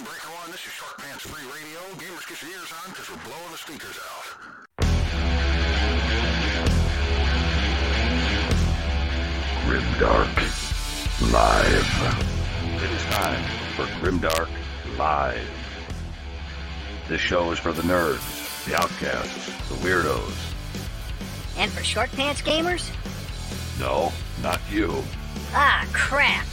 [0.00, 0.50] on, Breaker One.
[0.50, 1.80] This is Short Pants Free Radio.
[1.96, 4.24] Gamers, get your ears on because we're blowing the speakers out.
[9.66, 10.36] Grimdark
[11.32, 12.82] Live.
[12.82, 13.44] It is time
[13.76, 14.48] for Grimdark
[14.96, 15.48] Live.
[17.08, 20.32] This show is for the nerds, the outcasts, the weirdos.
[21.58, 22.90] And for short pants gamers?
[23.78, 24.12] No,
[24.42, 25.02] not you.
[25.52, 26.46] Ah, crap.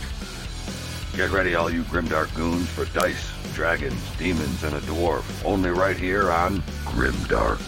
[1.16, 5.43] Get ready, all you Grimdark goons, for dice, dragons, demons, and a dwarf.
[5.43, 7.60] Only right here on Grimdark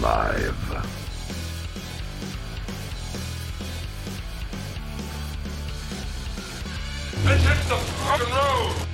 [0.00, 0.70] Live.
[7.26, 8.86] Let's hit the fucking road!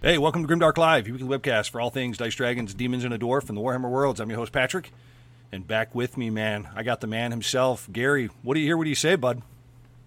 [0.00, 3.12] Hey, welcome to Grimdark Live, your weekly webcast for all things Dice Dragons, Demons, and
[3.12, 4.20] a Dwarf in the Warhammer Worlds.
[4.20, 4.90] I'm your host, Patrick.
[5.52, 8.30] And back with me, man, I got the man himself, Gary.
[8.42, 8.78] What do you hear?
[8.78, 9.42] What do you say, bud?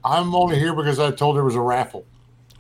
[0.04, 2.04] I'm only here because I told there was a raffle.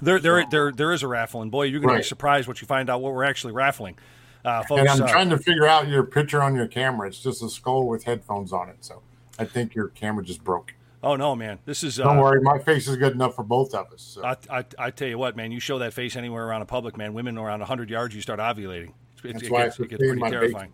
[0.01, 2.61] There, there, there, there is a raffle, and boy, you're going to be surprised what
[2.61, 3.97] you find out what we're actually raffling,
[4.43, 4.81] uh, folks.
[4.81, 7.07] and I'm uh, trying to figure out your picture on your camera.
[7.07, 8.77] It's just a skull with headphones on it.
[8.81, 9.01] So
[9.39, 10.73] I think your camera just broke.
[11.01, 11.99] oh no, man, this is.
[11.99, 14.01] Uh, Don't worry, my face is good enough for both of us.
[14.01, 14.23] So.
[14.25, 16.97] I, I, I tell you what, man, you show that face anywhere around a public,
[16.97, 17.13] man.
[17.13, 18.91] Women around 100 yards, you start ovulating.
[19.23, 20.73] It, That's it why gets, it gets pretty terrifying.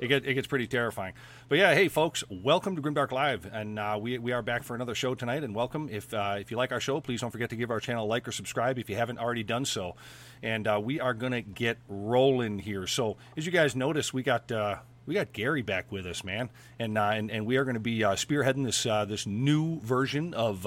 [0.00, 1.14] It, get, it gets pretty terrifying.
[1.48, 3.48] But yeah, hey, folks, welcome to Grimdark Live.
[3.52, 5.42] And uh, we, we are back for another show tonight.
[5.44, 5.88] And welcome.
[5.90, 8.08] If, uh, if you like our show, please don't forget to give our channel a
[8.08, 9.96] like or subscribe if you haven't already done so.
[10.42, 12.86] And uh, we are going to get rolling here.
[12.86, 14.50] So as you guys notice, we got.
[14.50, 14.76] Uh,
[15.06, 17.80] we got Gary back with us, man, and uh, and, and we are going to
[17.80, 20.66] be uh, spearheading this this new version of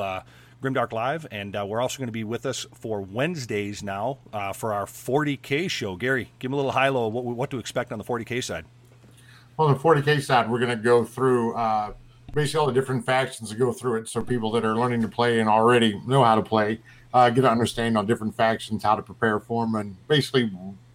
[0.61, 4.53] Grimdark Live, and uh, we're also going to be with us for Wednesdays now uh,
[4.53, 5.95] for our 40k show.
[5.95, 8.65] Gary, give me a little high low what what to expect on the 40k side.
[9.59, 11.93] On the 40k side, we're going to go through uh,
[12.33, 14.07] basically all the different factions to go through it.
[14.07, 16.79] So people that are learning to play and already know how to play
[17.13, 20.51] uh, get to understand on different factions, how to prepare for them, and basically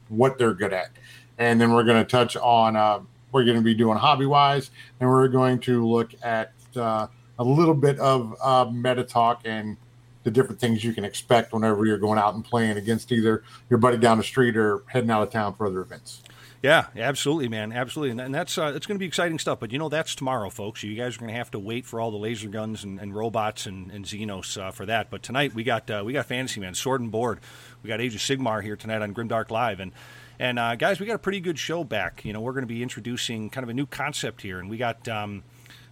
[0.08, 0.90] what they're good at.
[1.38, 3.00] And then we're going to touch on uh,
[3.32, 7.06] we're going to be doing hobby wise, and we're going to look at uh,
[7.38, 9.76] a little bit of uh, meta talk and
[10.25, 13.78] the different things you can expect whenever you're going out and playing against either your
[13.78, 16.22] buddy down the street or heading out of town for other events.
[16.62, 19.61] Yeah, absolutely, man, absolutely, and, and that's uh, it's going to be exciting stuff.
[19.61, 20.83] But you know, that's tomorrow, folks.
[20.83, 23.15] You guys are going to have to wait for all the laser guns and, and
[23.15, 25.11] robots and, and Xenos uh, for that.
[25.11, 27.41] But tonight we got uh, we got Fantasy Man, Sword and Board.
[27.83, 29.93] We got Age of Sigmar here tonight on Grimdark Live, and
[30.39, 32.25] and uh, guys, we got a pretty good show back.
[32.25, 34.77] You know, we're going to be introducing kind of a new concept here, and we
[34.77, 35.09] got.
[35.09, 35.43] Um,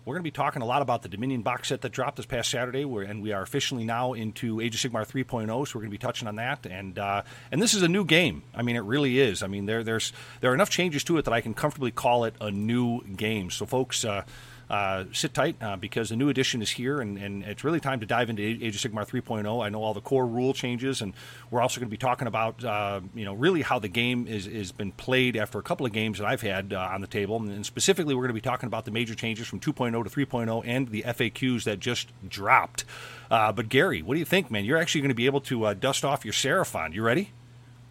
[0.04, 2.26] we're going to be talking a lot about the Dominion box set that dropped this
[2.26, 5.47] past Saturday, where, and we are officially now into Age of Sigmar 3.0.
[5.47, 8.04] So we're going to be touching on that, and uh, and this is a new
[8.04, 8.42] game.
[8.54, 9.42] I mean, it really is.
[9.42, 12.25] I mean, there there's there are enough changes to it that I can comfortably call
[12.25, 13.50] it a new game.
[13.50, 14.04] So, folks.
[14.04, 14.25] Uh,
[14.71, 18.01] uh, sit tight uh, because the new edition is here, and, and it's really time
[18.01, 19.65] to dive into Age of Sigmar 3.0.
[19.65, 21.13] I know all the core rule changes, and
[21.51, 24.47] we're also going to be talking about uh, you know really how the game is
[24.47, 27.37] is been played after a couple of games that I've had uh, on the table,
[27.37, 30.11] and, and specifically we're going to be talking about the major changes from 2.0 to
[30.11, 32.85] 3.0 and the FAQs that just dropped.
[33.31, 34.65] Uh, but Gary, what do you think, man?
[34.65, 36.95] You're actually going to be able to uh, dust off your Seraphon.
[36.95, 37.31] You ready?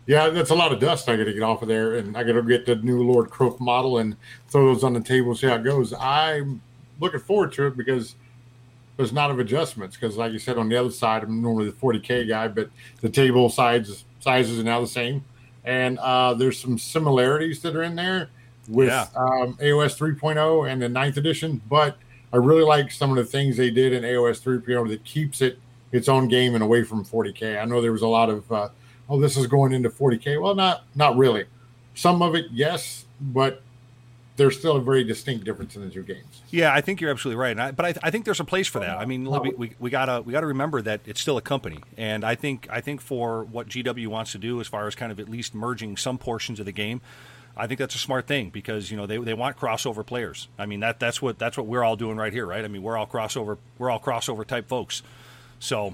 [0.05, 2.23] Yeah, that's a lot of dust I got to get off of there, and I
[2.23, 4.17] got to get the new Lord Kroak model and
[4.49, 5.93] throw those on the table see how it goes.
[5.93, 6.61] I'm
[6.99, 8.15] looking forward to it because
[8.97, 9.95] there's not of adjustments.
[9.95, 12.69] Because, like you said, on the other side, I'm normally the 40k guy, but
[13.01, 15.23] the table size sizes are now the same,
[15.63, 18.29] and uh, there's some similarities that are in there
[18.67, 19.07] with Yeah.
[19.15, 21.61] um, AOS 3.0 and the ninth edition.
[21.69, 21.97] But
[22.33, 25.59] I really like some of the things they did in AOS 3.0 that keeps it
[25.93, 27.61] its own game and away from 40k.
[27.61, 28.69] I know there was a lot of uh,
[29.13, 30.41] oh, this is going into 40k.
[30.41, 31.45] Well, not not really.
[31.93, 33.61] Some of it, yes, but
[34.35, 36.41] there's still a very distinct difference in the two games.
[36.49, 37.51] Yeah, I think you're absolutely right.
[37.51, 38.97] And I, but I, I think there's a place for that.
[38.97, 42.23] I mean, we, we, we gotta we gotta remember that it's still a company, and
[42.23, 45.19] I think I think for what GW wants to do, as far as kind of
[45.19, 46.99] at least merging some portions of the game,
[47.55, 50.47] I think that's a smart thing because you know they, they want crossover players.
[50.57, 52.65] I mean that that's what that's what we're all doing right here, right?
[52.65, 55.03] I mean we're all crossover we're all crossover type folks.
[55.59, 55.93] So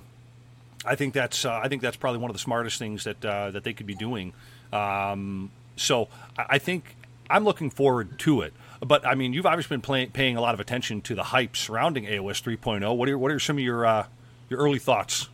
[0.85, 3.51] I think that's uh, I think that's probably one of the smartest things that uh,
[3.51, 4.33] that they could be doing.
[4.71, 6.95] Um, so I, think
[7.29, 8.53] I'm looking forward to it.
[8.85, 11.57] But I mean, you've obviously been play, paying a lot of attention to the hype
[11.57, 12.95] surrounding AOS 3.0.
[12.95, 14.05] What are what are some of your uh,
[14.49, 15.27] your early thoughts?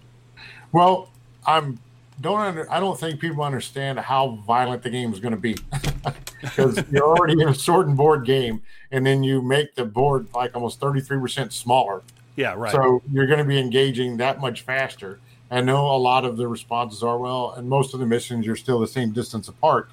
[0.72, 1.10] Well,
[1.46, 1.80] I'm
[2.22, 5.58] don't under, I don't think people understand how violent the game is going to be
[6.42, 10.28] because you're already in a sword and board game, and then you make the board
[10.34, 12.02] like almost 33 percent smaller.
[12.36, 12.72] Yeah, right.
[12.72, 15.20] So you're going to be engaging that much faster.
[15.56, 18.56] I know a lot of the responses are well, and most of the missions you're
[18.56, 19.90] still the same distance apart,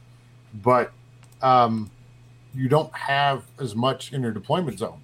[0.63, 0.93] but
[1.41, 1.91] um,
[2.55, 4.99] you don't have as much in your deployment zone.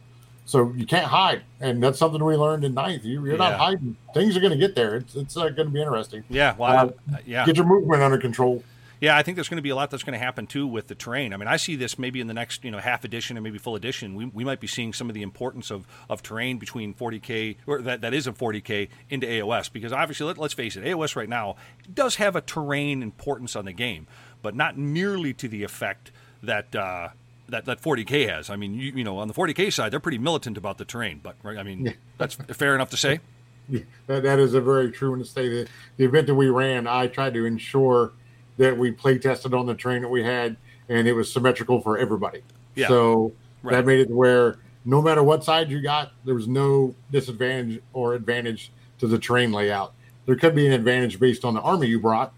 [0.47, 3.05] So you can't hide, and that's something we learned in ninth.
[3.05, 3.51] You, you're Yeah.
[3.51, 3.97] not hiding.
[4.15, 4.97] Things are going to get there.
[4.97, 6.25] It's it's uh, going to be interesting.
[6.31, 7.45] Yeah, well, Uh, yeah.
[7.45, 8.65] Get your movement under control.
[9.01, 10.89] Yeah, I think there's going to be a lot that's going to happen too with
[10.89, 11.33] the terrain.
[11.33, 13.59] I mean, I see this maybe in the next you know half edition and maybe
[13.59, 14.15] full edition.
[14.15, 17.81] We, we might be seeing some of the importance of, of terrain between 40k or
[17.83, 21.29] that, that is a 40k into AOS because obviously let, let's face it, AOS right
[21.29, 21.57] now
[21.93, 24.07] does have a terrain importance on the game,
[24.43, 26.11] but not nearly to the effect
[26.43, 26.75] that.
[26.75, 27.09] Uh,
[27.51, 28.51] that, that 40k has.
[28.51, 31.19] I mean, you, you know, on the 40k side, they're pretty militant about the terrain.
[31.23, 33.21] But right, I mean, that's fair enough to say.
[33.71, 35.47] Yeah, that, that is a very true one to say.
[35.49, 35.69] that
[35.99, 38.13] the event that we ran, I tried to ensure
[38.59, 40.57] that we play tested on the terrain that we had,
[40.89, 42.43] and it was symmetrical for everybody.
[42.75, 42.89] Yeah.
[42.89, 43.33] So
[43.63, 43.73] Right.
[43.73, 48.15] that made it where no matter what side you got, there was no disadvantage or
[48.15, 49.95] advantage to the terrain layout.
[50.27, 52.33] There could be an advantage based on the army you brought,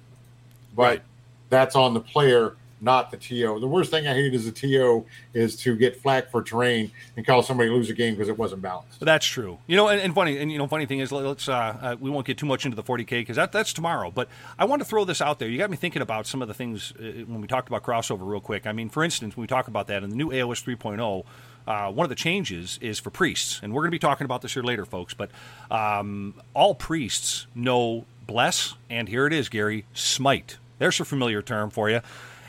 [0.74, 1.02] but Right.
[1.50, 3.58] that's on the player, not the TO.
[3.60, 5.04] The worst thing I hate as a TO
[5.34, 8.62] is to get flack for terrain and call somebody lose a game because it wasn't
[8.62, 9.00] balanced.
[9.00, 9.58] That's true.
[9.66, 12.10] You know, and, and funny, and you know, funny thing is, let's uh, uh, we
[12.10, 14.10] won't get too much into the 40k because that that's tomorrow.
[14.10, 14.28] But
[14.58, 15.48] I want to throw this out there.
[15.48, 18.28] You got me thinking about some of the things uh, when we talked about crossover
[18.28, 18.66] real quick.
[18.66, 21.24] I mean, for instance, when we talk about that in the new AOS 3.0.
[21.66, 24.42] Uh, one of the changes is for priests, and we're going to be talking about
[24.42, 25.14] this here later, folks.
[25.14, 25.30] But
[25.70, 30.56] um, all priests know bless, and here it is, Gary, smite.
[30.80, 32.00] There's a familiar term for you.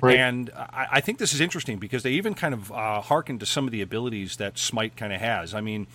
[0.01, 0.17] Right.
[0.17, 3.45] And I, I think this is interesting because they even kind of uh, hearken to
[3.45, 5.53] some of the abilities that Smite kind of has.
[5.53, 5.85] I mean,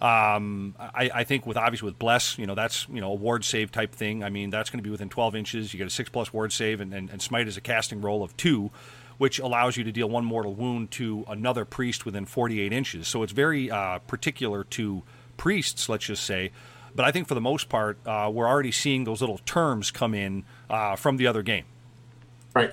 [0.00, 3.44] um, I, I think with obviously with Bless, you know, that's you know a ward
[3.44, 4.22] save type thing.
[4.24, 5.74] I mean, that's going to be within 12 inches.
[5.74, 8.22] You get a six plus ward save, and, and, and Smite is a casting roll
[8.22, 8.70] of two,
[9.18, 13.08] which allows you to deal one mortal wound to another priest within 48 inches.
[13.08, 15.02] So it's very uh, particular to
[15.36, 16.52] priests, let's just say.
[16.94, 20.14] But I think for the most part, uh, we're already seeing those little terms come
[20.14, 21.64] in uh, from the other game.
[22.54, 22.72] Right.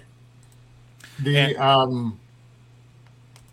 [1.19, 2.19] The And- um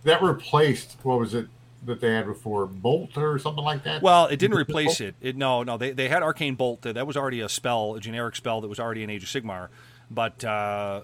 [0.05, 1.49] that replaced what was it
[1.87, 4.01] that they had before Bolt or something like that.
[4.03, 5.15] Well, it didn't replace it.
[5.21, 6.83] it no, no, they, they had Arcane Bolt.
[6.83, 9.69] That was already a spell, a generic spell that was already in Age of Sigmar,
[10.11, 11.03] but uh,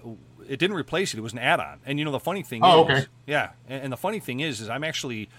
[0.49, 1.17] it didn't replace it.
[1.17, 1.79] It was an add-on.
[1.85, 3.05] And you know the funny thing Oh, is, okay.
[3.27, 5.29] yeah, and, and the funny thing is, is I'm actually.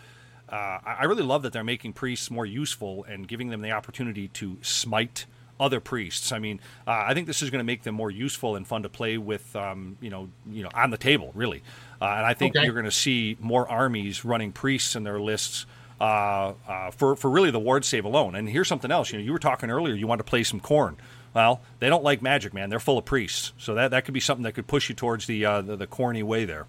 [0.49, 3.73] Uh, I I really love that they're making priests more useful and giving them the
[3.73, 5.25] opportunity to smite
[5.61, 6.33] other priests.
[6.33, 8.83] I mean, uh, I think this is going to make them more useful and fun
[8.83, 9.55] to play with.
[9.55, 11.63] Um, you know, you know, on the table, really.
[12.01, 12.65] Uh, and I think Okay.
[12.65, 15.67] you're going to see more armies running priests in their lists
[16.01, 18.35] uh, uh, for for really the ward save alone.
[18.35, 19.13] And here's something else.
[19.13, 19.95] You know, you were talking earlier.
[19.95, 20.97] You want to play some Khorne.
[21.35, 22.69] Well, they don't like magic, man.
[22.69, 25.27] They're full of priests, so that, that could be something that could push you towards
[25.27, 26.67] the uh, the, the corny way there.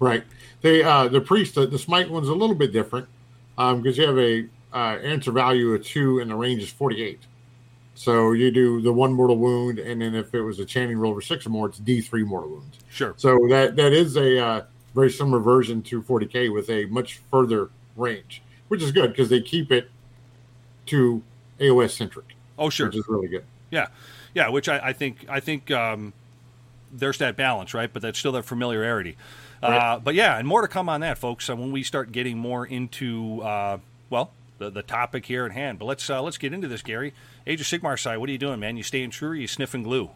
[0.00, 0.24] Right.
[0.62, 3.08] They uh the priest the, the smite one's a little bit different
[3.56, 7.20] um because you have a uh, answer value of two and the range is 48.
[8.00, 11.10] So you do the one mortal wound, and then if it was a chanting roll
[11.12, 12.78] over six or more, it's D3 mortal wounds.
[12.88, 13.12] Sure.
[13.18, 14.62] So that that is a uh,
[14.94, 19.42] very similar version to 40k with a much further range, which is good because they
[19.42, 19.90] keep it
[20.86, 21.20] to
[21.60, 22.24] AOS centric,
[22.58, 22.86] Oh, sure.
[22.86, 23.44] which is really good.
[23.70, 23.88] Yeah,
[24.34, 24.48] yeah.
[24.48, 26.14] Which I, I think I think um,
[26.90, 27.92] there's that balance, right?
[27.92, 29.18] But that's still that familiarity.
[29.62, 31.50] Uh, but yeah, and more to come on that, folks.
[31.50, 33.76] Uh, when we start getting more into uh,
[34.08, 35.80] well, the, the topic here at hand.
[35.80, 37.12] But let's uh, let's get into this, Gary.
[37.46, 38.18] Age of Sigmar side.
[38.18, 38.76] What are you doing, man?
[38.76, 39.30] You staying true?
[39.30, 40.10] or you sniffing glue?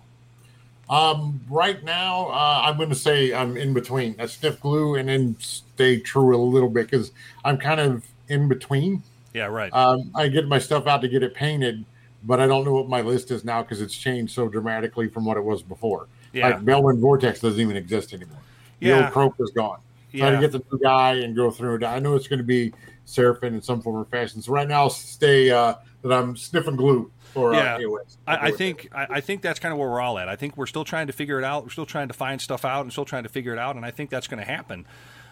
[0.89, 4.15] Um, right now, uh, I'm going to say I'm in between.
[4.19, 7.11] I sniff glue and then stay true a little bit because
[7.43, 9.03] I'm kind of in between.
[9.33, 9.73] Yeah, right.
[9.73, 11.87] Um, I get my stuff out to get it painted,
[12.23, 15.25] but I don't know what my list is now because it's changed so dramatically from
[15.25, 16.07] what it was before.
[16.35, 16.49] Yeah.
[16.49, 18.39] Like Balewind Vortex doesn't even exist anymore.
[18.81, 19.05] The Yeah.
[19.05, 19.79] old Kroak is gone.
[20.11, 20.31] Try Yeah.
[20.33, 21.85] to get the new guy and go through it.
[21.85, 22.75] I know it's going to be
[23.07, 24.41] Seraphon in some form or fashion.
[24.43, 27.77] So right now, I'll stay uh, that I'm sniffing glue for Yeah.
[27.77, 28.17] uh.
[28.27, 30.19] I, I I'll do it think I, I think that's kind of where we're all
[30.19, 30.29] at.
[30.29, 31.65] I think we're still trying to figure it out.
[31.65, 33.77] We're still trying to find stuff out and still trying to figure it out.
[33.77, 34.87] And I think that's going to happen.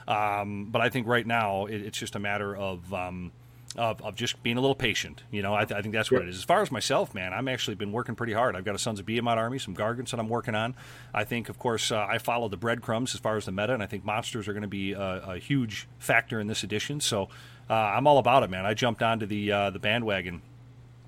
[0.08, 3.30] Um, but I think right now it, it's just a matter of, um,
[3.76, 5.22] of of just being a little patient.
[5.30, 6.26] You know, I, th- I think that's what Yep.
[6.26, 6.36] it is.
[6.38, 8.54] As far as myself, man, I'm actually been working pretty hard.
[8.56, 10.74] I've got a Sons of Behemat army, some Gargants that I'm working on.
[11.14, 13.82] I think, of course, uh, I follow the breadcrumbs as far as the meta, and
[13.82, 17.00] I think monsters are going to be a, a huge factor in this edition.
[17.00, 17.28] So
[17.70, 18.66] uh, I'm all about it, man.
[18.66, 20.42] I jumped onto the uh, the bandwagon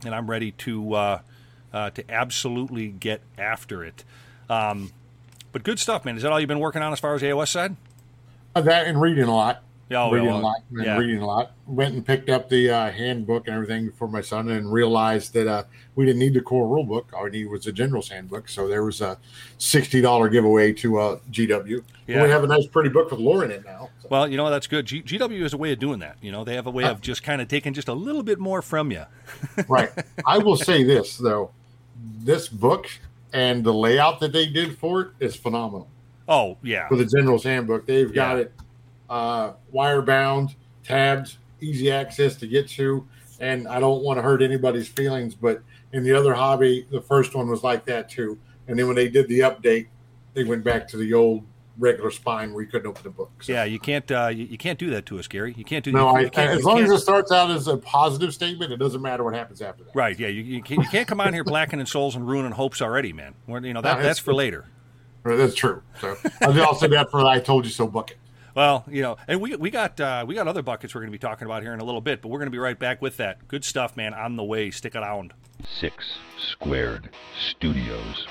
[0.04, 1.18] and I'm ready to uh,
[1.72, 4.04] uh, to absolutely get after it.
[4.48, 4.92] Um,
[5.52, 6.16] but good stuff, man.
[6.16, 7.76] Is that all you've been working on as far as AOS side?
[8.54, 9.62] Uh, That and reading a lot.
[9.94, 10.56] Yeah, oh, reading well, a lot.
[10.72, 10.96] yeah.
[10.98, 11.52] Reading a lot.
[11.66, 15.46] Went and picked up the uh, handbook and everything for my son, and realized that
[15.46, 15.62] uh,
[15.94, 17.12] we didn't need the core rule book.
[17.12, 18.48] All we needed was the general's handbook.
[18.48, 19.16] So there was a
[19.58, 21.76] sixty dollar giveaway to uh, GW.
[21.76, 22.24] And Yeah.
[22.24, 23.90] we have a nice, pretty book with lore in it now.
[24.02, 24.84] So, Well, you know that's good.
[24.86, 26.16] G- GW is a way of doing that.
[26.20, 28.40] You know, they have a way of just kind of taking just a little bit
[28.40, 29.04] more from you.
[29.68, 29.90] right.
[30.26, 31.52] I will say this though,
[32.18, 32.88] this book
[33.32, 35.88] and the layout that they did for it is phenomenal.
[36.28, 38.52] Oh yeah, For the general's handbook, they've got it
[39.10, 43.06] uh, wire bound, tabbed, easy access to get to,
[43.40, 47.34] and I don't want to hurt anybody's feelings, but in the other hobby, the first
[47.34, 48.38] one was like that too.
[48.68, 49.88] And then when they did the update,
[50.34, 51.44] they went back to the old
[51.78, 53.30] regular spine where you couldn't open the book.
[53.42, 55.54] So, Yeah, you can't uh, you, you can't do that to us, Gary.
[55.56, 57.66] You can't do no, you, I, you can't- as long as it starts out as
[57.68, 59.94] a positive statement, it doesn't matter what happens after that.
[59.94, 60.18] right.
[60.18, 63.12] Yeah, you, you can't you can't come on here blackening souls and ruining hopes already,
[63.12, 63.34] man.
[63.46, 64.66] We're- you know that, No, that's it's- for later.
[65.24, 65.82] That's true.
[66.00, 68.18] So I'll I'll say that for I told you so bucket.
[68.54, 71.18] Well, you know, and we we got uh, we got other buckets we're going to
[71.18, 73.02] be talking about here in a little bit, but we're going to be right back
[73.02, 73.48] with that.
[73.48, 74.14] Good stuff, man.
[74.14, 74.70] On the way.
[74.70, 75.34] Stick around.
[75.68, 77.10] Six Squared
[77.50, 78.26] Studios.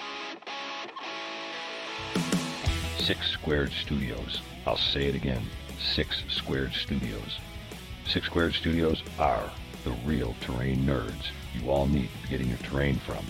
[2.97, 4.41] Six Squared Studios.
[4.65, 5.43] I'll say it again.
[5.93, 7.39] Six Squared Studios.
[8.07, 9.49] Six Squared Studios are
[9.83, 13.25] the real terrain nerds you all need to be getting your terrain from.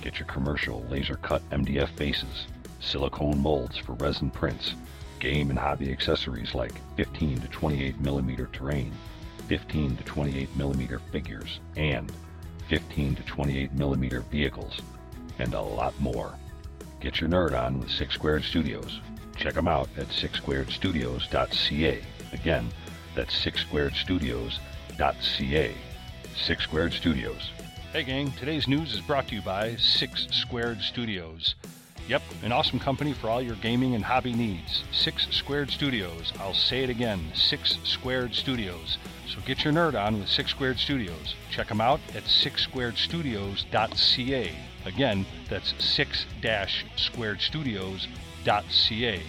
[0.00, 2.46] Get your commercial laser cut MDF bases,
[2.80, 4.74] silicone molds for resin prints,
[5.20, 8.92] game and hobby accessories like 15 to 28 millimeter terrain,
[9.48, 12.10] 15 to 28 millimeter figures, and
[12.68, 14.80] 15 to 28 millimeter vehicles,
[15.38, 16.34] and a lot more.
[17.00, 19.00] Get your nerd on with Six Squared Studios.
[19.36, 22.02] Check them out at sixsquaredstudios.ca.
[22.32, 22.68] Again,
[23.14, 25.74] that's sixsquaredstudios.ca.
[26.36, 27.50] Six Squared Studios.
[27.92, 28.30] Hey, gang.
[28.32, 31.54] Today's news is brought to you by Six Squared Studios.
[32.10, 34.82] Yep, an awesome company for all your gaming and hobby needs.
[34.90, 36.32] Six Squared Studios.
[36.40, 38.98] I'll say it again Six Squared Studios.
[39.28, 41.36] So get your nerd on with Six Squared Studios.
[41.52, 44.52] Check them out at sixsquaredstudios.ca.
[44.86, 49.22] Again, that's six squaredstudios.ca.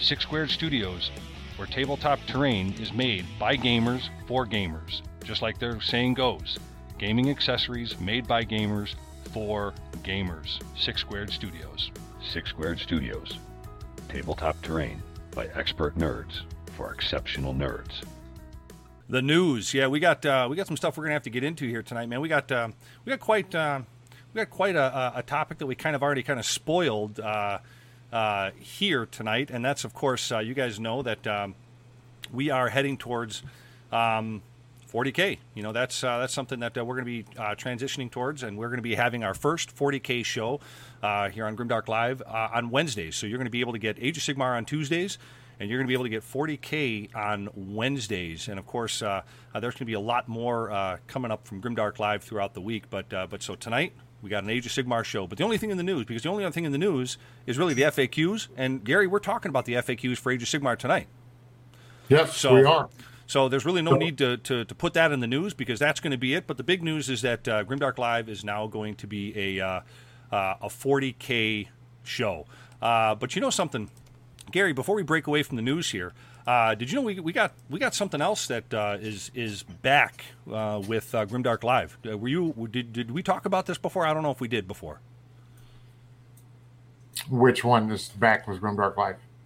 [0.00, 1.10] Six Squared Studios,
[1.56, 6.58] where tabletop terrain is made by gamers for gamers, just like their saying goes.
[6.96, 8.94] Gaming accessories made by gamers
[9.32, 10.60] for gamers.
[10.76, 11.90] Six Squared Studios.
[12.32, 13.38] Six Squared Studios.
[14.08, 15.02] Tabletop terrain
[15.34, 16.40] by expert nerds
[16.76, 18.02] for exceptional nerds.
[19.10, 21.42] The news, yeah, we got uh, we got some stuff we're gonna have to get
[21.44, 22.20] into here tonight, man.
[22.20, 22.68] We got uh,
[23.04, 23.80] we got quite uh,
[24.34, 27.18] we got quite a, a- a topic that we kind of already kind of spoiled
[27.18, 27.58] uh,
[28.12, 31.54] uh, here tonight, and that's of course uh, you guys know that um,
[32.32, 33.42] we are heading towards
[33.92, 34.42] um,
[34.92, 35.38] 40k.
[35.54, 38.42] You know that's uh, that's something that uh, we're going to be uh, transitioning towards,
[38.42, 40.60] and we're going to be having our first 40k show
[41.02, 43.16] uh, here on Grimdark Live uh, on Wednesdays.
[43.16, 45.18] So you're going to be able to get Age of Sigmar on Tuesdays,
[45.60, 48.48] and you're going to be able to get 40k on Wednesdays.
[48.48, 51.98] And of course, there's going to be a lot more uh, coming up from Grimdark
[51.98, 52.84] Live throughout the week.
[52.90, 53.92] But uh, but so tonight.
[54.20, 56.24] We got an Age of Sigmar show, but the only thing in the news, because
[56.24, 58.48] the only other thing in the news is really the FAQs.
[58.56, 61.06] And Gary, we're talking about the FAQs for Age of Sigmar tonight.
[62.08, 62.88] Yes, So we are.
[63.28, 66.00] So there's really no need to, to, to put that in the news because that's
[66.00, 66.46] going to be it.
[66.46, 69.64] But the big news is that uh, Grimdark Live is now going to be a
[69.64, 69.80] uh,
[70.32, 71.68] uh, a 40k
[72.02, 72.46] show.
[72.80, 73.90] Uh, but you know something,
[74.50, 74.72] Gary?
[74.72, 76.14] Before we break away from the news here,
[76.46, 79.62] uh, did you know we, we got we got something else that uh, is is
[79.62, 81.98] back uh, with uh, Grimdark Live?
[82.10, 84.06] Uh, were you did, did we talk about this before?
[84.06, 85.00] I don't know if we did before.
[87.28, 88.96] Which one is back was Grimdark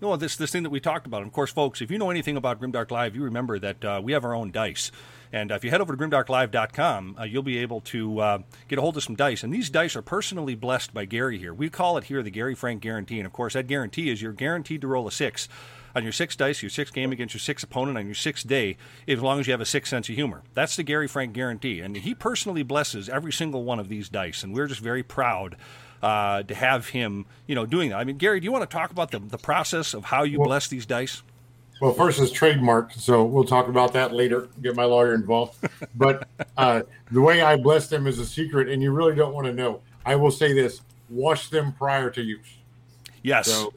[0.02, 0.10] Life?
[0.10, 1.18] No, this this thing that we talked about.
[1.18, 4.00] And of course, folks, if you know anything about Grimdark Live, you remember that uh,
[4.02, 4.90] we have our own dice.
[5.32, 8.78] And uh, if you head over to grimdarklive.com, uh, you'll be able to uh, get
[8.78, 9.42] a hold of some dice.
[9.42, 11.54] And these dice are personally blessed by Gary here.
[11.54, 13.18] We call it here the Gary Frank Guarantee.
[13.18, 15.48] And of course, that guarantee is you're guaranteed to roll a six
[15.94, 18.76] on your sixth dice, your sixth game against your sixth opponent on your sixth day,
[19.08, 20.42] as long as you have a sixth sense of humor.
[20.54, 21.80] That's the Gary Frank Guarantee.
[21.80, 24.42] And he personally blesses every single one of these dice.
[24.42, 25.56] And we're just very proud
[26.02, 27.96] uh, to have him, you know, doing that.
[27.96, 30.38] I mean, Gary, do you want to talk about the, the process of how you
[30.38, 31.22] Well- bless these dice?
[31.80, 34.48] Well, first is trademark, so we'll talk about that later.
[34.62, 35.56] Get my lawyer involved.
[35.96, 39.48] But uh, the way I bless them is a secret, and you really don't want
[39.48, 39.80] to know.
[40.06, 42.46] I will say this: wash them prior to use.
[43.24, 43.46] Yes.
[43.46, 43.72] So,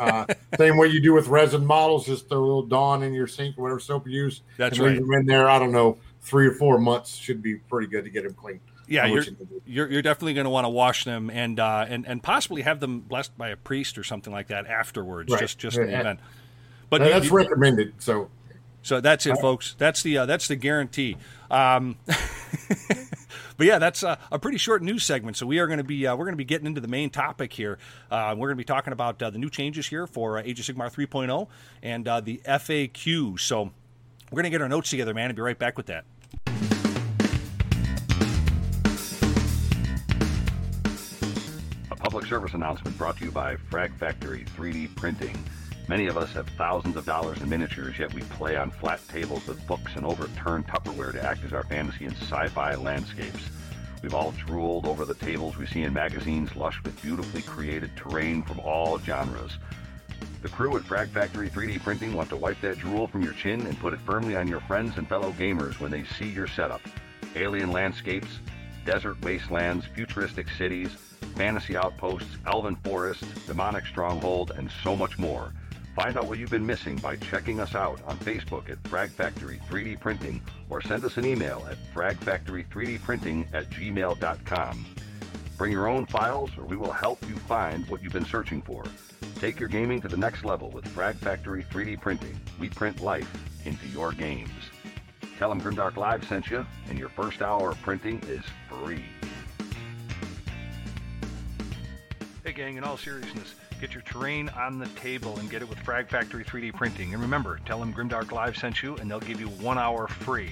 [0.00, 0.24] uh,
[0.56, 3.80] same way you do with resin models, just a little Dawn in your sink whatever
[3.80, 4.40] soap you use.
[4.56, 5.02] That's and leave right.
[5.02, 5.50] them in there.
[5.50, 8.60] I don't know, three or four months should be pretty good to get them clean.
[8.92, 9.24] Yeah, you're,
[9.66, 12.78] you're you're definitely going to want to wash them and uh, and and possibly have
[12.80, 15.40] them blessed by a priest or something like that afterwards, Right.
[15.40, 16.20] just just in the event.
[16.90, 17.94] But you- that's you- recommended.
[17.98, 18.30] So
[18.82, 19.74] So that's it, folks.
[19.78, 21.16] That's the uh, that's the guarantee.
[21.50, 21.96] Um,
[23.56, 25.36] but yeah, that's a, a pretty short news segment.
[25.36, 27.10] So we are going to be uh, we're going to be getting into the main
[27.10, 27.78] topic here.
[28.10, 30.60] Uh, we're going to be talking about uh, the new changes here for uh, Age
[30.60, 31.48] of Sigmar 3.0
[31.82, 33.38] and uh, the FAQ.
[33.40, 33.64] So
[34.30, 36.04] we're going to get our notes together, man, and be right back with that.
[42.12, 45.34] Public service announcement brought to you by Frag Factory 3D Printing.
[45.88, 49.46] Many of us have thousands of dollars in miniatures, yet we play on flat tables
[49.46, 53.48] with books and overturned Tupperware to act as our fantasy and sci-fi landscapes.
[54.02, 58.42] We've all drooled over the tables we see in magazines lush with beautifully created terrain
[58.42, 59.56] from all genres.
[60.42, 63.62] The crew at Frag Factory 3D Printing want to wipe that drool from your chin
[63.62, 66.82] and put it firmly on your friends and fellow gamers when they see your setup.
[67.36, 68.38] Alien landscapes,
[68.84, 70.94] desert wastelands, futuristic cities,
[71.32, 75.52] fantasy outposts, elven forests, demonic stronghold, and so much more.
[75.94, 79.60] Find out what you've been missing by checking us out on Facebook at Frag Factory
[79.68, 84.86] 3D Printing or send us an email at fragfactory3dprinting at gmail.com.
[85.58, 88.84] Bring your own files or we will help you find what you've been searching for.
[89.38, 92.40] Take your gaming to the next level with Frag Factory 3D Printing.
[92.58, 93.30] We print life
[93.66, 94.50] into your games.
[95.38, 99.04] Tell them Grimdark Live sent you, and your first hour of printing is free.
[102.44, 105.78] Hey, gang, in all seriousness, get your terrain on the table and get it with
[105.78, 107.12] Frag Factory 3D Printing.
[107.14, 110.50] And remember, tell them Grimdark Live sent you, and they'll give you one hour free.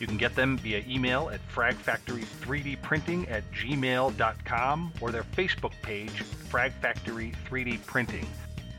[0.00, 6.72] You can get them via email at fragfactory3dprinting at gmail.com or their Facebook page, Frag
[6.72, 8.26] Factory 3D Printing.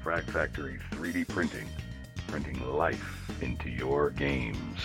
[0.02, 1.68] Frag Factory 3D Printing,
[2.26, 4.80] printing life into your games.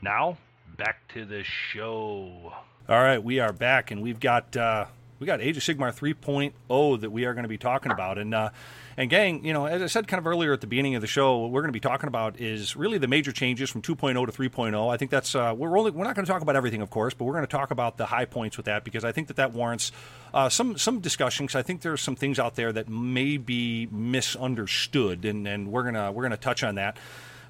[0.00, 0.38] Now,
[0.78, 2.54] back to the show.
[2.88, 4.86] All right, we are back, and we've got uh,
[5.18, 8.34] we got Age of Sigmar 3.0 that we are going to be talking about, and
[8.34, 8.50] uh,
[8.96, 11.06] and gang, you know, as I said kind of earlier at the beginning of the
[11.06, 14.26] show, what we're going to be talking about is really the major changes from 2.0
[14.26, 14.92] to 3.0.
[14.92, 17.14] I think that's uh, we're only we're not going to talk about everything, of course,
[17.14, 19.36] but we're going to talk about the high points with that because I think that
[19.36, 19.92] that warrants
[20.32, 21.46] uh, some some discussion.
[21.46, 25.84] Because I think there's some things out there that may be misunderstood, and and we're
[25.84, 26.96] gonna we're gonna touch on that.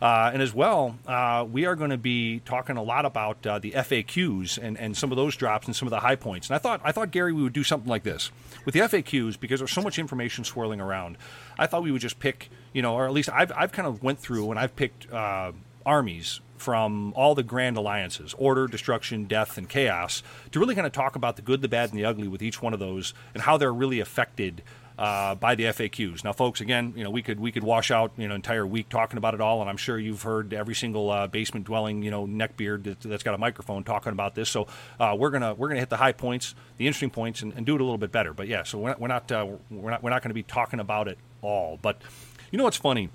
[0.01, 3.59] Uh, and as well, uh, we are going to be talking a lot about uh,
[3.59, 6.49] the FAQs and, and some of those drops and some of the high points.
[6.49, 8.31] And I thought I thought Gary we would do something like this
[8.65, 11.17] with the FAQs because there's so much information swirling around.
[11.59, 14.03] I thought we would just pick, you know, or at least I've I've kind of
[14.03, 15.53] went through and I've picked uh,
[15.85, 20.93] armies from all the grand alliances order destruction death and chaos to really kind of
[20.93, 23.43] talk about the good the bad and the ugly with each one of those and
[23.43, 24.63] how they're really affected
[24.99, 26.25] uh, by the FAQs.
[26.25, 28.89] Now, folks, again, you know, we could we could wash out you know entire week
[28.89, 32.11] talking about it all, and I'm sure you've heard every single uh, basement dwelling you
[32.11, 34.51] know neckbeard that, that's got a microphone talking about this.
[34.51, 34.67] So
[34.99, 37.77] uh, we're gonna we're gonna hit the high points, the interesting points, and, and do
[37.77, 38.35] it a little bit better.
[38.35, 40.43] But yeah, so we're not we're not uh, we're not, we're not going to be
[40.43, 41.79] talking about it all.
[41.81, 42.03] But
[42.51, 43.09] you know what's funny?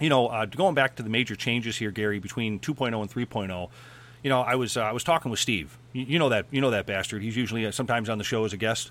[0.00, 3.68] You know, uh, going back to the major changes here, Gary, between 2.0 and 3.0
[4.22, 5.78] you know, I was uh, I was talking with Steve.
[5.92, 7.22] You, you, know that you know that bastard.
[7.22, 8.90] He's usually uh, sometimes on the show as a guest.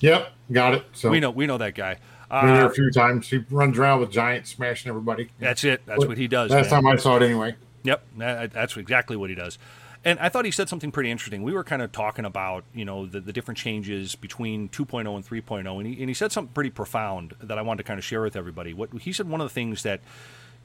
[0.00, 0.84] Yep, got it.
[0.92, 1.98] So we know we know that guy.
[2.28, 3.28] Been uh, there a few times.
[3.28, 5.30] He runs around with giants, smashing everybody.
[5.38, 5.82] That's it.
[5.86, 6.50] That's but what he does.
[6.50, 6.82] Last man.
[6.82, 7.54] time I saw it, anyway.
[7.84, 9.58] Yep, that's exactly what he does.
[10.06, 11.42] And I thought he said something pretty interesting.
[11.42, 15.26] We were kind of talking about, you know, the, the different changes between 2.0 and
[15.26, 18.04] 3.0, and he, and he said something pretty profound that I wanted to kind of
[18.04, 18.74] share with everybody.
[18.74, 20.00] What he said, one of the things that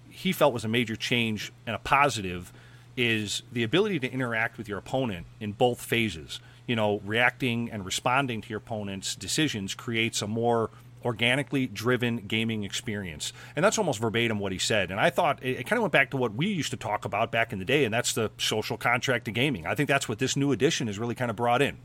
[0.10, 2.52] he felt was a major change and a positive
[2.98, 7.84] is the ability to interact with your opponent in both phases you know, reacting and
[7.84, 10.70] responding to your opponent's decisions creates a more
[11.04, 13.34] organically driven gaming experience.
[13.56, 14.92] And that's almost verbatim what he said.
[14.92, 17.06] And I thought it, it kind of went back to what we used to talk
[17.06, 19.66] about back in the day, and that's the social contract to gaming.
[19.66, 21.80] I think that's what this new edition has really kind of brought in.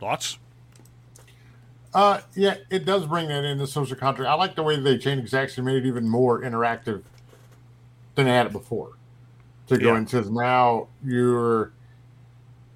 [0.00, 0.38] Thoughts?
[1.92, 4.30] Uh, yeah, it does bring that in the social contract.
[4.30, 7.02] I like the way they changed exactly made it even more interactive
[8.14, 8.92] than they had it before.
[9.66, 9.98] To go yeah.
[9.98, 11.72] into now you're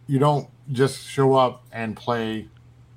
[0.07, 2.49] you don't just show up and play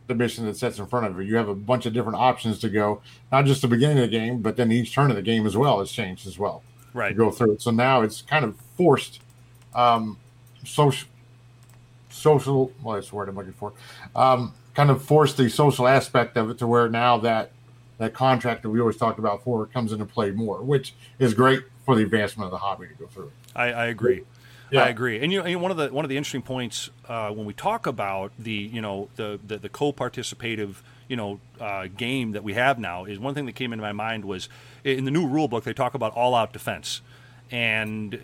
[0.08, 1.24] the mission that sets in front of you.
[1.24, 3.02] You have a bunch of different options to go,
[3.32, 5.58] not just the beginning of the game, but then each turn of the game as
[5.58, 6.64] well has changed as well.
[6.94, 7.10] Right.
[7.10, 7.62] To go through it.
[7.62, 9.20] So now it's kind of forced
[9.74, 10.18] um,
[10.64, 11.10] social,
[12.10, 13.74] social, well, that's the word I'm looking for,
[14.16, 17.52] um, kind of forced the social aspect of it to where now that
[17.98, 21.64] that contract that we always talked about for comes into play more, which is great
[21.86, 23.32] for the advancement of the hobby to go through.
[23.56, 24.24] I, I agree.
[24.72, 24.84] Yeah.
[24.84, 25.22] I agree.
[25.22, 27.86] And you know, one of the one of the interesting points uh, when we talk
[27.86, 32.80] about the you know the the, the co-participative you know uh, game that we have
[32.80, 34.50] now is one thing that came into my mind was
[34.84, 37.02] in the new rule book they talk about all-out defense.
[37.52, 38.18] And uh,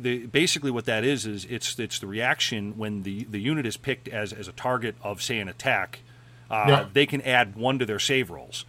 [0.00, 3.76] the, basically, what that is is it's it's the reaction when the, the unit is
[3.76, 6.00] picked as, as a target of say an attack.
[6.48, 6.86] Uh, yeah.
[6.92, 8.64] They can add one to their save rolls.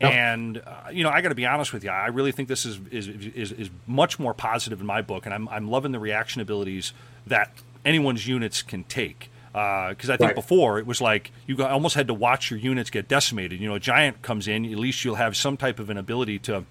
[0.00, 0.12] Yep.
[0.12, 1.90] And uh, you know, I got to be honest with you.
[1.90, 5.34] I really think this is, is is, is much more positive in my book, and
[5.34, 6.92] I'm I'm loving the reaction abilities
[7.26, 7.52] that
[7.84, 9.30] anyone's units can take.
[9.52, 10.34] Because uh, I think right.
[10.34, 13.60] before it was like you almost had to watch your units get decimated.
[13.60, 16.38] You know, a giant comes in, at least you'll have some type of an ability
[16.40, 16.64] to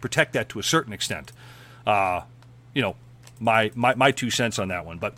[0.00, 1.32] protect that to a certain extent.
[1.86, 2.22] Uh,
[2.74, 2.94] you know,
[3.40, 4.98] my, my my two cents on that one.
[4.98, 5.14] But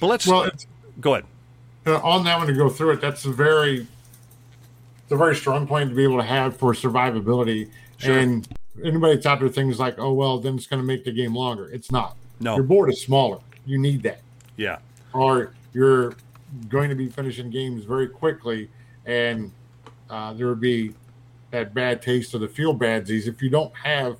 [0.00, 0.48] but let's well,
[1.00, 1.26] go ahead.
[1.84, 3.86] Uh, on that one to go through it, that's a very
[5.06, 7.70] it's a very strong point to be able to have for survivability.
[7.96, 8.18] Sure.
[8.18, 8.46] And
[8.84, 11.32] anybody that's out there things like, oh well, then it's going to make the game
[11.32, 11.68] longer.
[11.68, 12.16] It's not.
[12.40, 13.38] No, your board is smaller.
[13.66, 14.20] You need that.
[14.56, 14.78] Yeah.
[15.12, 16.16] Or you're
[16.68, 18.68] going to be finishing games very quickly,
[19.04, 19.52] and
[20.10, 20.92] uh, there would be
[21.52, 24.16] that bad taste or the feel badsies if you don't have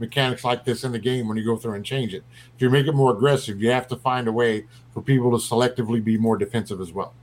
[0.00, 2.24] mechanics like this in the game when you go through and change it.
[2.56, 5.36] If you make it more aggressive, you have to find a way for people to
[5.36, 7.14] selectively be more defensive as well.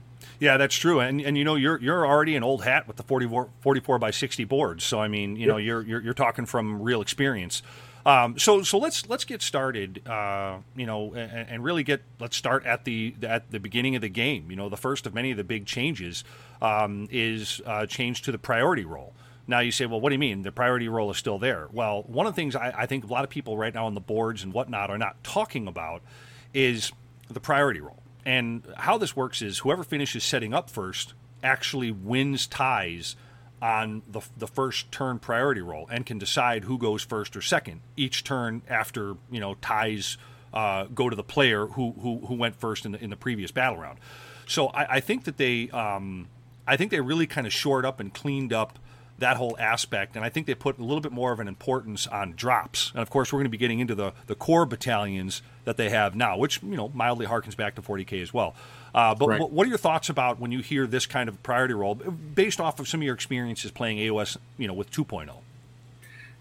[0.42, 0.98] Yeah, that's true.
[0.98, 4.10] And and you know you're you're already an old hat with the 44, 44 by
[4.10, 4.82] 60 boards.
[4.82, 7.62] So I mean, you know, you're, you're you're talking from real experience.
[8.04, 10.04] Um, so so let's let's get started.
[10.04, 14.02] Uh, you know, and, and, really get let's start at the at the beginning of
[14.02, 14.50] the game.
[14.50, 16.24] You know, the first of many of the big changes
[16.60, 19.14] um, is uh, change to the priority roll.
[19.46, 20.42] Now you say, well, what do you mean?
[20.42, 21.68] The priority roll is still there.
[21.70, 23.94] Well, one of the things I, I think a lot of people right now on
[23.94, 26.02] the boards and whatnot are not talking about
[26.52, 26.90] is
[27.30, 28.01] the priority roll.
[28.24, 33.16] And how this works is whoever finishes setting up first actually wins ties
[33.60, 37.80] on the, the first turn priority roll and can decide who goes first or second
[37.96, 40.18] each turn after you know ties
[40.52, 43.50] uh, go to the player who, who who went first in the in the previous
[43.50, 43.98] battle round.
[44.46, 46.28] So I, I think that they um,
[46.66, 48.78] I think they really kind of shored up and cleaned up
[49.22, 50.16] that whole aspect.
[50.16, 52.90] And I think they put a little bit more of an importance on drops.
[52.92, 55.88] And of course, we're going to be getting into the, the core battalions that they
[55.90, 58.54] have now, which, you know, mildly harkens back to 40K as well.
[58.94, 59.50] Uh, but right.
[59.50, 62.78] what are your thoughts about when you hear this kind of priority roll based off
[62.78, 65.30] of some of your experiences playing AOS, you know, with 2.0?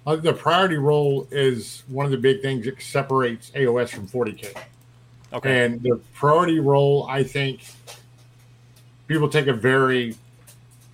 [0.06, 4.58] Uh, the priority roll is one of the big things that separates AOS from 40K.
[5.34, 5.66] Okay.
[5.66, 7.62] And the priority roll, I think
[9.08, 10.16] people take a very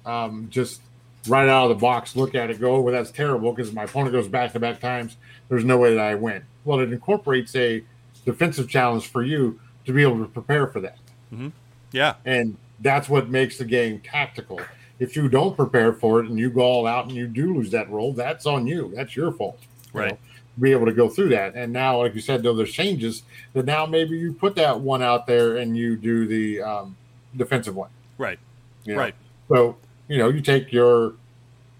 [0.05, 0.81] um, just
[1.27, 3.83] right out of the box, look at it, go, oh, well, that's terrible because my
[3.83, 5.17] opponent goes back to back times.
[5.49, 6.43] There's no way that I win.
[6.65, 7.83] Well, it incorporates a
[8.25, 10.97] defensive challenge for you to be able to prepare for that.
[11.33, 11.49] Mm-hmm.
[11.91, 12.15] Yeah.
[12.25, 14.59] And that's what makes the game tactical.
[14.99, 17.71] If you don't prepare for it and you go all out and you do lose
[17.71, 18.91] that roll, that's on you.
[18.95, 19.59] That's your fault.
[19.93, 20.11] Right.
[20.11, 20.17] know,
[20.59, 21.55] be able to go through that.
[21.55, 25.03] And now, like you said, though, there's changes that now maybe you put that one
[25.03, 26.97] out there and you do the um,
[27.35, 27.89] defensive one.
[28.17, 28.39] Right.
[28.83, 28.99] You know?
[28.99, 29.15] Right.
[29.49, 31.13] So you know, you take your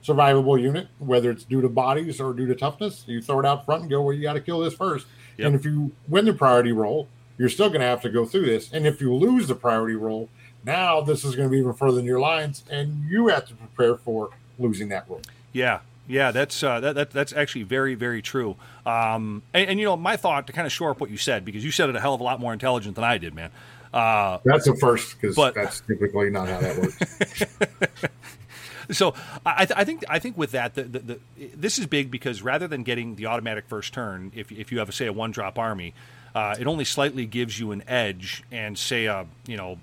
[0.04, 3.66] survivable unit, whether it's due to bodies or due to toughness, you throw it out
[3.66, 5.08] front and go, well, you got to kill this first.
[5.38, 5.48] Yep.
[5.48, 8.46] And if you win the priority roll, you're still going to have to go through
[8.46, 8.72] this.
[8.72, 10.30] And if you lose the priority roll,
[10.64, 13.54] now this is going to be even further in your lines, and you have to
[13.54, 15.22] prepare for losing that roll.
[15.54, 18.56] Yeah, yeah, that's uh, that, that, that's actually very very true.
[18.86, 21.46] Um, and, and, you know, my thought to kind of shore up what you said
[21.46, 23.52] because you said it a hell of a lot more intelligent than I did, man.
[23.98, 27.98] Uh, that's a first because that's typically not how that works.
[28.98, 31.20] so I, th- I, think I think with that, the, the, the,
[31.56, 34.90] this is big because rather than getting the automatic first turn, if, if you have
[34.90, 35.96] a, say a one drop army,
[36.36, 39.80] uh, it only slightly gives you an edge, and say a you know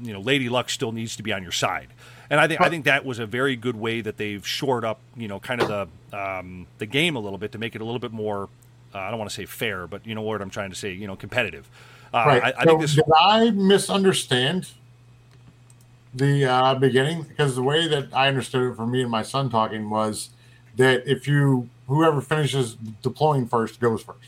[0.00, 1.88] you know Lady Luck still needs to be on your side.
[2.30, 5.00] And I think I think that was a very good way that they've shored up
[5.14, 7.84] you know kind of the um, the game a little bit to make it a
[7.84, 8.48] little bit more.
[8.94, 10.92] Uh, I don't want to say fair, but you know what I'm trying to say.
[10.92, 11.68] You know, competitive.
[12.12, 12.42] Uh, right.
[12.42, 12.94] I, I so this...
[12.94, 14.70] Did I misunderstand
[16.14, 17.22] the uh, beginning?
[17.22, 20.30] Because the way that I understood it from me and my son talking was
[20.76, 24.18] that if you whoever finishes deploying first goes first.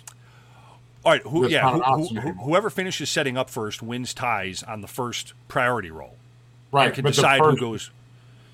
[1.04, 1.22] All right.
[1.22, 1.70] Who, yeah.
[1.70, 6.16] Who, who, whoever finishes setting up first wins ties on the first priority roll.
[6.72, 6.86] Right.
[6.86, 7.90] And can decide first, who goes.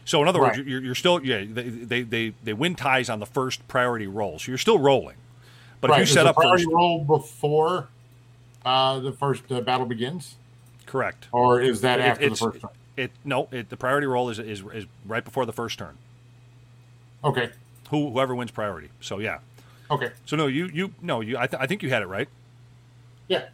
[0.05, 0.57] So in other right.
[0.57, 4.07] words, you're, you're, still yeah they, they, they they win ties on the first priority
[4.07, 5.17] roll, so you're still rolling.
[5.81, 6.03] But right.
[6.03, 7.89] if you set up priority first, roll before
[8.67, 10.37] uh, the first uh, battle begins?
[10.85, 11.29] Correct.
[11.33, 12.71] Or is that it, after the first turn?
[12.97, 13.49] It no.
[13.51, 15.97] It, the priority roll is, is is right before the first turn.
[17.25, 17.51] Okay.
[17.91, 18.91] Who whoever wins priority.
[19.01, 19.39] So yeah.
[19.91, 20.11] Okay.
[20.27, 21.39] So no, you you no you.
[21.39, 22.29] I, th- I think you had it right.
[23.29, 23.47] Yeah.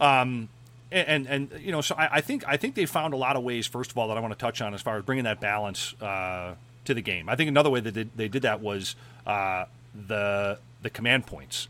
[0.00, 0.48] Um,
[0.90, 3.36] and, and, and you know, so I, I, think I think they found a lot
[3.36, 3.66] of ways.
[3.66, 5.94] First of all, that I want to touch on as far as bringing that balance
[6.00, 7.28] uh, to the game.
[7.28, 11.68] I think another way that they, they did that was uh, the the command points.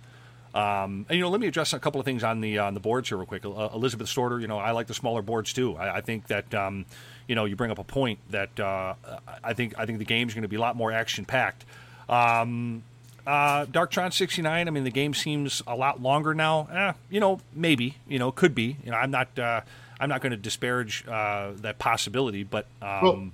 [0.55, 2.81] Um, and you know, let me address a couple of things on the on the
[2.81, 3.45] boards here real quick.
[3.45, 5.77] Uh, Elizabeth Storter, you know, I like the smaller boards too.
[5.77, 6.85] I, I think that um,
[7.27, 8.95] you know you bring up a point that uh,
[9.43, 11.65] I think I think the game's going to be a lot more action packed.
[12.09, 12.83] Um,
[13.27, 14.67] uh, Darktron 69.
[14.67, 16.69] I mean, the game seems a lot longer now.
[16.73, 17.97] Eh, you know, maybe.
[18.09, 18.77] You know, could be.
[18.85, 19.39] You know, I'm not.
[19.39, 19.63] Uh,
[20.01, 23.33] I'm not going to disparage uh, that possibility, but um,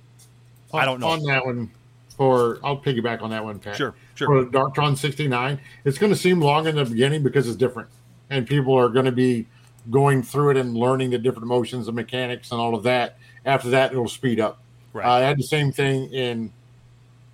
[0.71, 1.71] well, I don't know on that one
[2.19, 3.77] for I'll piggyback on that one, Pat.
[3.77, 4.27] Sure, sure.
[4.27, 7.87] For Darktron 69, it's going to seem long in the beginning because it's different,
[8.29, 9.47] and people are going to be
[9.89, 13.17] going through it and learning the different motions and mechanics and all of that.
[13.45, 14.61] After that, it'll speed up.
[14.91, 15.05] Right.
[15.05, 16.51] Uh, I had the same thing in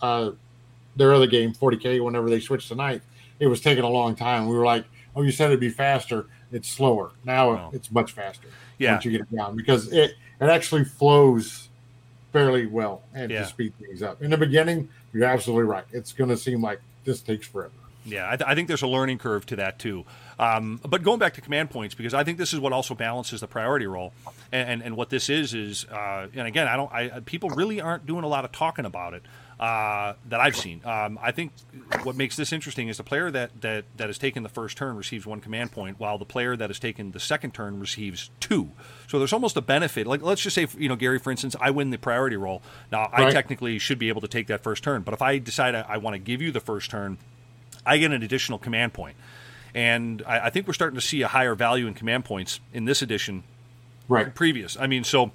[0.04, 0.32] uh,
[0.96, 2.04] their other game, 40k.
[2.06, 3.02] Whenever they switched to night,
[3.40, 4.48] it was taking a long time.
[4.48, 6.28] We were like, "Oh, you said it'd be faster.
[6.52, 7.10] It's slower.
[7.24, 8.50] Now it's much faster.
[8.78, 8.92] Yeah.
[8.92, 11.70] once you get it down because it it actually flows
[12.36, 13.40] fairly well and yeah.
[13.40, 14.22] to speed things up.
[14.22, 15.86] In the beginning, you're absolutely right.
[15.94, 17.72] It's going to seem like this takes forever.
[18.06, 20.04] Yeah, I, th- I think there's a learning curve to that too.
[20.38, 23.40] Um, but going back to command points, because I think this is what also balances
[23.40, 24.12] the priority roll,
[24.52, 27.80] and and, and what this is is, uh, and again, I don't, I people really
[27.80, 29.24] aren't doing a lot of talking about it
[29.60, 30.82] uh, that I've seen.
[30.84, 31.52] Um, I think
[32.04, 34.96] what makes this interesting is the player that, that that has taken the first turn
[34.98, 38.72] receives one command point, while the player that has taken the second turn receives two.
[39.08, 40.08] So there's almost a benefit.
[40.08, 42.62] Like let's just say, you know, Gary, for instance, I win the priority roll.
[42.92, 43.34] Now I Right.
[43.34, 45.98] technically should be able to take that first turn, but if I decide I, I
[45.98, 47.18] want to give you the first turn,
[47.86, 49.16] I get an additional command point.
[49.74, 52.86] And I, I think we're starting to see a higher value in command points in
[52.86, 53.44] this edition
[54.08, 54.34] Right.
[54.36, 54.78] previous.
[54.78, 55.32] I mean, so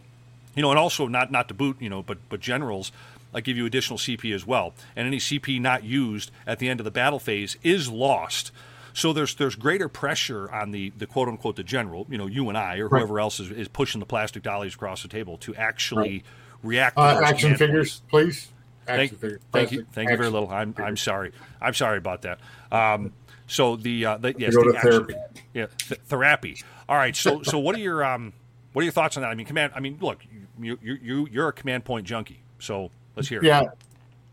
[0.54, 2.92] you know, and also not not to boot, you know, but but generals
[3.32, 6.80] I give you additional CP as well, and any CP not used at the end
[6.80, 8.50] of the battle phase is lost.
[8.92, 12.48] So there's there's greater pressure on the the quote unquote the general, you know, you
[12.48, 12.98] and I or Right.
[13.00, 16.24] whoever else is, is pushing the plastic dollies across the table to actually
[16.62, 16.96] react.
[16.96, 18.48] To Uh, those action figures, please.
[18.88, 19.40] Action Thank, figures.
[19.52, 20.50] thank you, thank you very little.
[20.50, 21.30] I'm I'm sorry.
[21.60, 22.40] I'm sorry about that.
[22.72, 23.12] Um,
[23.46, 25.14] so the uh, the yes, go the to action- therapy.
[25.54, 26.56] yeah, th- therapy.
[26.88, 27.14] All right.
[27.14, 28.32] So so what are your um
[28.72, 29.28] what are your thoughts on that?
[29.30, 29.72] I mean, command.
[29.76, 30.18] I mean, look,
[30.60, 32.40] you you you you're a command point junkie.
[32.58, 32.90] So
[33.20, 33.44] let's hear it.
[33.44, 33.62] Yeah.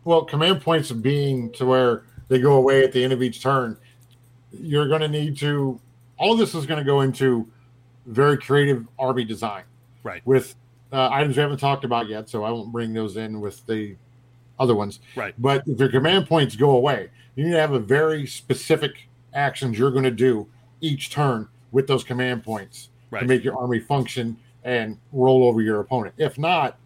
[0.04, 3.78] Well, command points being to where they go away at the end of each turn,
[4.52, 5.80] you're going to need to.
[6.18, 7.48] All this is going to go into
[8.06, 9.64] very creative army design
[10.04, 10.22] Right.
[10.26, 10.56] with
[10.94, 13.96] uh, items we haven't talked about yet, so I won't bring those in with the
[14.60, 15.00] other ones.
[15.16, 15.36] Right.
[15.38, 19.78] But if your command points go away, you need to have a very specific actions
[19.78, 20.48] you're going to do
[20.82, 23.20] each turn with those command points Right.
[23.20, 26.16] to make your army function and roll over your opponent.
[26.18, 26.78] If not,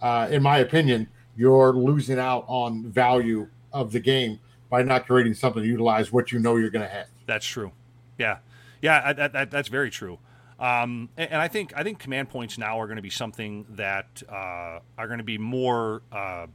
[0.00, 5.34] uh, in my opinion, you're losing out on value of the game by not creating
[5.34, 7.06] something to utilize what you know you're going to have.
[7.26, 7.72] That's true.
[8.18, 8.38] Yeah,
[8.82, 9.12] yeah,
[9.44, 10.18] that's very true.
[10.58, 13.66] Um, and, and I think I think command points now are going to be something
[13.70, 16.46] that uh, are going to be more uh,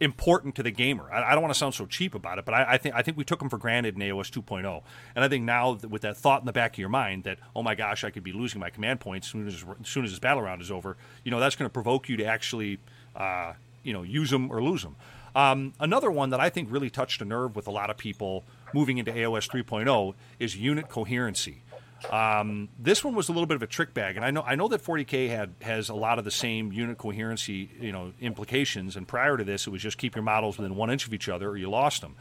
[0.00, 1.10] important to the gamer.
[1.12, 3.02] I, I don't want to sound so cheap about it, but I, I think I
[3.02, 4.82] think we took them for granted in AOS 2.0,
[5.16, 7.62] and I think now with that thought in the back of your mind that oh
[7.62, 10.10] my gosh, I could be losing my command points as soon as, as soon as
[10.10, 12.78] this battle round is over, you know that's going to provoke you to actually
[13.16, 14.96] uh, you know use them or lose them.
[15.34, 18.44] Um, another one that I think really touched a nerve with a lot of people
[18.74, 21.62] moving into AOS 3.0 is unit coherency.
[22.10, 24.56] Um, this one was a little bit of a trick bag, and I know I
[24.56, 28.96] know that 40k had has a lot of the same unit coherency, you know, implications.
[28.96, 31.28] And prior to this, it was just keep your models within one inch of each
[31.28, 32.16] other, or you lost them.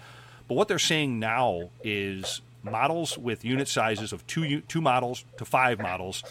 [0.47, 5.45] But what they're saying now is models with unit sizes of two two models to
[5.45, 6.23] five models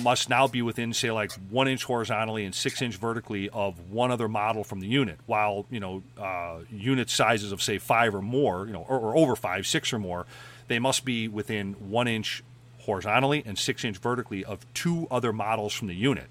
[0.00, 4.10] must now be within, say, like one inch horizontally and six inch vertically of one
[4.10, 5.18] other model from the unit.
[5.26, 9.16] While you know uh, unit sizes of say five or more, you know, or, or
[9.16, 10.26] over five, six or more,
[10.68, 12.42] they must be within one inch
[12.80, 16.26] horizontally and six inch vertically of two other models from the unit.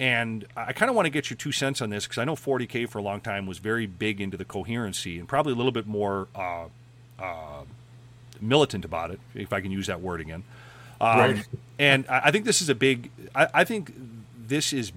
[0.00, 2.34] And I kind of want to get your two cents on this because I know
[2.34, 5.72] 40k for a long time was very big into the coherency and probably a little
[5.72, 6.64] bit more uh,
[7.20, 7.62] uh,
[8.40, 10.42] militant about it, if I can use that word again.
[11.02, 11.46] Um, Right.
[11.78, 13.10] And I I think this is a big.
[13.34, 13.92] I, I think
[14.36, 14.92] this is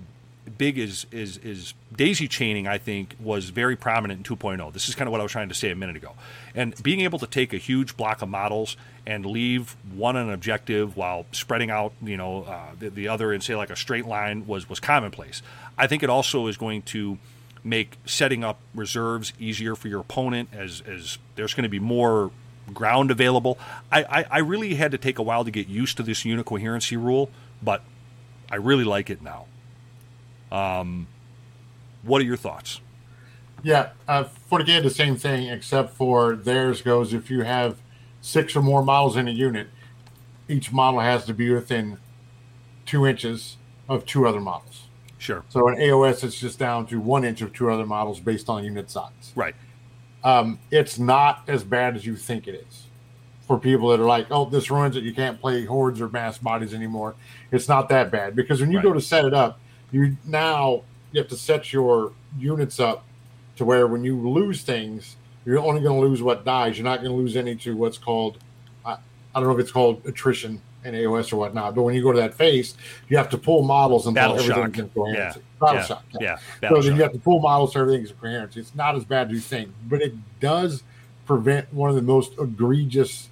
[0.58, 2.68] big is is is daisy chaining.
[2.68, 4.74] I think was very prominent in 2.0.
[4.74, 6.14] This is kind of what I was trying to say a minute ago.
[6.54, 10.98] And being able to take a huge block of models and leave one an objective
[10.98, 14.46] while spreading out, you know, uh, the, the other and say like a straight line
[14.48, 15.42] was was commonplace.
[15.78, 17.18] I think it also is going to
[17.64, 22.32] make setting up reserves easier for your opponent as as there's going to be more
[22.74, 23.58] ground available.
[23.92, 26.46] I, I, I really had to take a while to get used to this unit
[26.46, 27.30] coherency rule,
[27.62, 27.82] but
[28.52, 29.46] I really like it now.
[30.52, 31.08] Um,
[32.04, 32.82] what are your thoughts?
[33.64, 37.78] Yeah, uh, 40K the same thing, except for theirs goes if you have
[38.22, 39.68] six or more models in a unit,
[40.48, 41.98] each model has to be within
[42.86, 43.58] two inches
[43.90, 44.84] of two other models.
[45.18, 45.44] Sure.
[45.50, 48.64] So in AOS, it's just down to one inch of two other models based on
[48.64, 49.34] unit size.
[49.36, 49.56] Right.
[50.26, 52.84] Um, it's not as bad as you think it is
[53.48, 55.04] for people that are like, oh, this ruins it.
[55.04, 57.16] You can't play hordes or mass bodies anymore.
[57.52, 59.60] It's not that bad because when you go to set it up,
[59.92, 63.06] you now you have to set your units up
[63.56, 66.78] to where when you lose things, you're only going to lose what dies.
[66.78, 68.40] You're not going to lose any to what's called,
[68.84, 72.02] I, I don't know if it's called attrition in AOS or whatnot, but when you
[72.02, 72.76] go to that phase,
[73.10, 74.58] you have to pull models and Battle shock.
[75.14, 75.34] Yeah.
[75.60, 75.86] Battle yeah.
[75.86, 76.04] shock.
[76.20, 76.36] Yeah.
[76.38, 78.60] So Battle then you have to pull models so everything's in coherency.
[78.60, 80.84] It's not as bad as you think, but it does
[81.26, 83.30] prevent one of the most egregious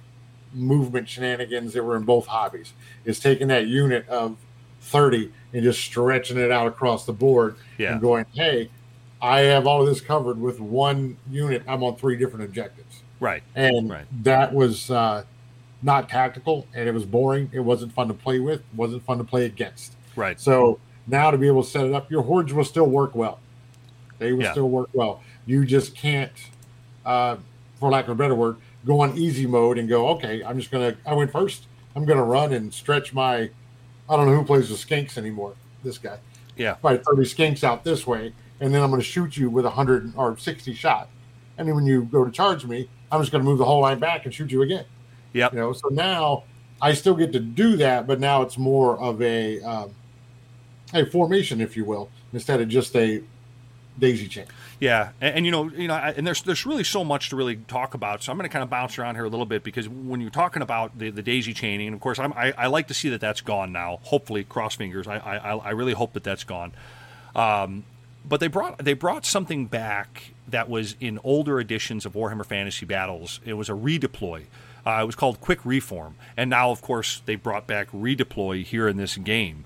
[0.52, 2.72] movement shenanigans that were in both hobbies.
[3.04, 4.36] Is taking that unit of
[4.80, 7.92] 30 and just stretching it out across the board Yeah.
[7.92, 8.70] and going, hey,
[9.20, 11.62] I have all of this covered with one unit.
[11.66, 13.02] I'm on three different objectives.
[13.20, 13.42] Right.
[13.54, 14.04] And Right.
[14.22, 15.24] that was uh,
[15.82, 17.50] not tactical and it was boring.
[17.52, 19.94] It wasn't fun to play with, it wasn't fun to play against.
[20.16, 20.38] Right.
[20.38, 23.38] So now to be able to set it up, your hordes will still work well.
[24.18, 24.52] They will Yeah.
[24.52, 25.22] still work well.
[25.46, 26.32] You just can't.
[27.04, 27.36] Uh,
[27.78, 30.70] for lack of a better word, go on easy mode and go, okay, I'm just
[30.70, 30.96] gonna.
[31.04, 31.66] I went first.
[31.94, 33.50] I'm gonna run and stretch my.
[34.08, 35.54] I don't know who plays with skinks anymore.
[35.82, 36.18] This guy.
[36.56, 36.74] Yeah.
[36.74, 39.68] Probably 30 skinks out this way, and then I'm going to shoot you with a
[39.68, 41.08] 100 or 60 shot.
[41.58, 43.80] And then when you go to charge me, I'm just going to move the whole
[43.80, 44.84] line back and shoot you again.
[45.32, 45.48] Yeah.
[45.52, 46.44] You know, so now
[46.80, 49.90] I still get to do that, but now it's more of a um,
[50.92, 53.22] a formation, if you will, instead of just a
[53.98, 54.46] daisy chain.
[54.80, 57.56] Yeah, and, and, you know, you know, and there's there's really so much to really
[57.56, 58.22] talk about.
[58.22, 60.30] So I'm going to kind of bounce around here a little bit because when you're
[60.30, 63.20] talking about the, the daisy chaining, of course, I'm, I, I like to see that
[63.20, 64.00] that's gone now.
[64.02, 65.06] Hopefully, cross fingers.
[65.06, 66.72] I I, I really hope that that's gone.
[67.34, 67.84] Um,
[68.28, 72.86] but they brought they brought something back that was in older editions of Warhammer Fantasy
[72.86, 73.40] Battles.
[73.44, 74.44] It was a redeploy.
[74.86, 78.86] Uh, it was called Quick Reform, and now, of course, they brought back redeploy here
[78.86, 79.64] in this game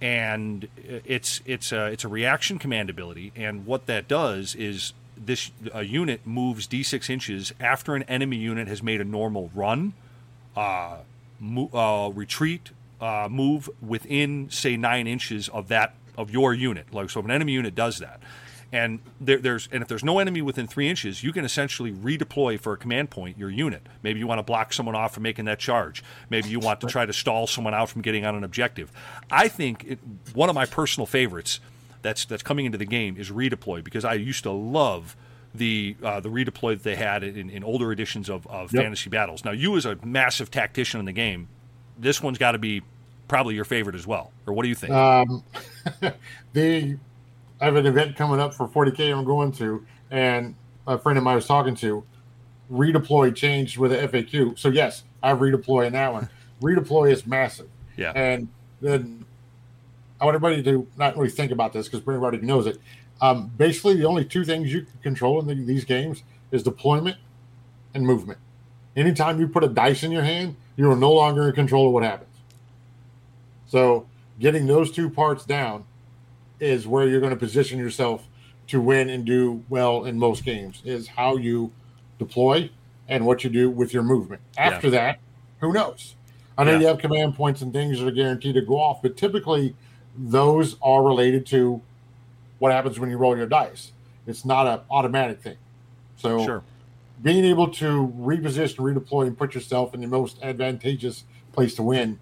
[0.00, 5.50] and it's it's a it's a reaction command ability, and what that does is this
[5.74, 9.92] a unit moves d6 inches after an enemy unit has made a normal run,
[10.56, 10.98] uh,
[11.38, 16.92] mo- uh, retreat, uh, move within say nine inches of that of your unit.
[16.92, 18.20] Like so, if an enemy unit does that,
[18.72, 22.58] and there, there's and if there's no enemy within three inches, you can essentially redeploy
[22.60, 23.82] for a command point your unit.
[24.02, 26.04] Maybe you want to block someone off from making that charge.
[26.28, 28.92] Maybe you want to try to stall someone out from getting on an objective.
[29.30, 29.98] I think it,
[30.34, 31.58] one of my personal favorites
[32.02, 35.16] that's that's coming into the game is redeploy because I used to love
[35.54, 38.84] the uh, the redeploy that they had in, in older editions of, of Yep.
[38.84, 39.44] fantasy battles.
[39.44, 41.48] Now you as a massive tactician in the game,
[41.98, 42.82] this one's got to be
[43.26, 44.30] probably your favorite as well.
[44.46, 44.92] Or what do you think?
[44.92, 45.42] Um,
[46.52, 46.98] the
[47.60, 50.54] I have an event coming up for 40k I'm going to, and
[50.86, 52.04] a friend of mine I was talking to
[52.72, 54.58] redeploy changed with the FAQ.
[54.58, 56.28] So yes, I redeploy in that one.
[56.62, 58.12] redeploy is massive, yeah.
[58.14, 58.48] and
[58.80, 59.24] then
[60.20, 62.78] I want everybody to not really think about this because everybody knows it.
[63.20, 67.16] Um, basically, the only two things you can control in the, these games is deployment
[67.94, 68.38] and movement.
[68.96, 71.92] Anytime you put a dice in your hand, you are no longer in control of
[71.92, 72.30] what happens.
[73.66, 74.06] So,
[74.38, 75.84] getting those two parts down
[76.60, 78.26] is where you're going to position yourself
[78.68, 80.82] to win and do well in most games.
[80.84, 81.72] Is how you
[82.18, 82.70] deploy
[83.08, 84.40] and what you do with your movement.
[84.56, 85.18] After that,
[85.60, 86.14] who knows?
[86.56, 86.78] I know Yeah.
[86.80, 89.74] you have command points and things that are guaranteed to go off, but typically
[90.16, 91.80] those are related to
[92.58, 93.92] what happens when you roll your dice.
[94.26, 95.56] It's not an automatic thing.
[96.16, 96.62] So Sure.
[97.22, 102.18] being able to reposition, redeploy, and put yourself in the most advantageous place to win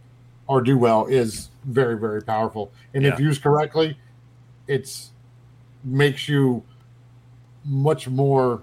[0.46, 2.70] or do well is very, very powerful.
[2.94, 3.98] And if used correctly,
[4.68, 5.10] it's
[5.82, 6.62] makes you
[7.64, 8.62] much more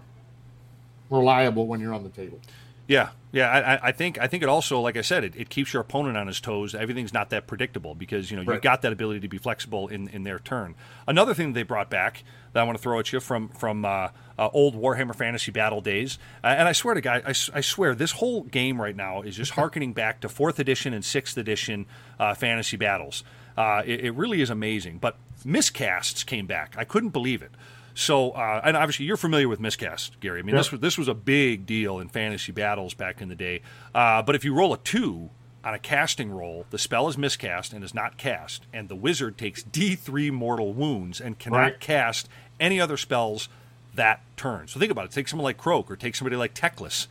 [1.10, 2.40] reliable when you're on the table.
[2.88, 3.50] Yeah, yeah.
[3.50, 5.82] I, I- I think I think it also, like I said, it, it keeps your
[5.82, 6.76] opponent on his toes.
[6.76, 10.08] Everything's not that predictable because you know you've got that ability to be flexible in,
[10.10, 10.76] in their turn.
[11.08, 13.86] Another thing that they brought back that I want to throw at you from from
[13.86, 17.96] uh, uh, old Warhammer Fantasy Battle days, uh, and I swear to God, I swear
[17.96, 21.88] this whole game right now is just harkening back to fourth edition and sixth edition
[22.20, 23.24] uh, fantasy battles.
[23.58, 24.98] Uh, it, it really is amazing.
[24.98, 26.76] But miscasts came back.
[26.78, 27.52] I couldn't believe it.
[27.94, 30.40] So, uh, and obviously you're familiar with miscast, Gary.
[30.40, 33.36] I mean, this was this was a big deal in fantasy battles back in the
[33.36, 33.62] day.
[33.94, 35.30] Uh, but if you roll a two
[35.64, 39.38] on a casting roll, the spell is miscast and is not cast, and the wizard
[39.38, 41.80] takes D3 mortal wounds and cannot Right.
[41.80, 42.28] cast
[42.60, 43.48] any other spells
[43.96, 44.68] that turn.
[44.68, 45.12] So think about it.
[45.12, 47.08] Take someone like Kroak or take somebody like Teclis.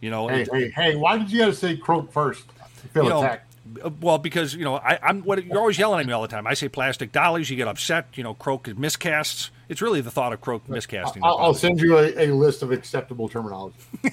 [0.00, 2.44] You know, Hey, it- hey, hey, why did you have to say Kroak first?
[2.62, 3.47] I feel attacked.
[3.82, 6.28] Uh, well, because you know, I, I'm what you're always yelling at me all the
[6.28, 6.46] time.
[6.46, 8.06] I say plastic dollies, you get upset.
[8.14, 9.50] You know, Kroak is miscasts.
[9.68, 11.20] It's really the thought of Kroak miscasting.
[11.22, 13.76] I'll, I'll send you a, a list of acceptable terminology.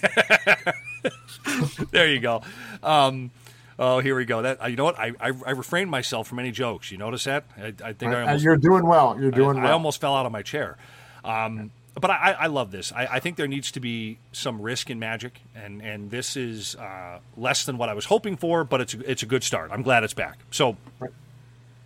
[1.91, 2.41] there you go.
[2.83, 3.31] Um,
[3.79, 4.41] oh, here we go.
[4.41, 4.99] That uh, you know what?
[4.99, 6.91] I, I I refrained myself from any jokes.
[6.91, 7.45] You notice that?
[7.57, 9.17] I, I think I Uh, almost you're doing well.
[9.19, 9.69] You're doing I, well.
[9.69, 10.77] I almost fell out of my chair.
[11.23, 12.91] Um, but I, I love this.
[12.91, 16.75] I, I think there needs to be some risk in Magic, and and this is
[16.75, 19.71] uh, less than what I was hoping for, but it's a, it's a good start.
[19.71, 20.39] I'm glad it's back.
[20.51, 20.75] So,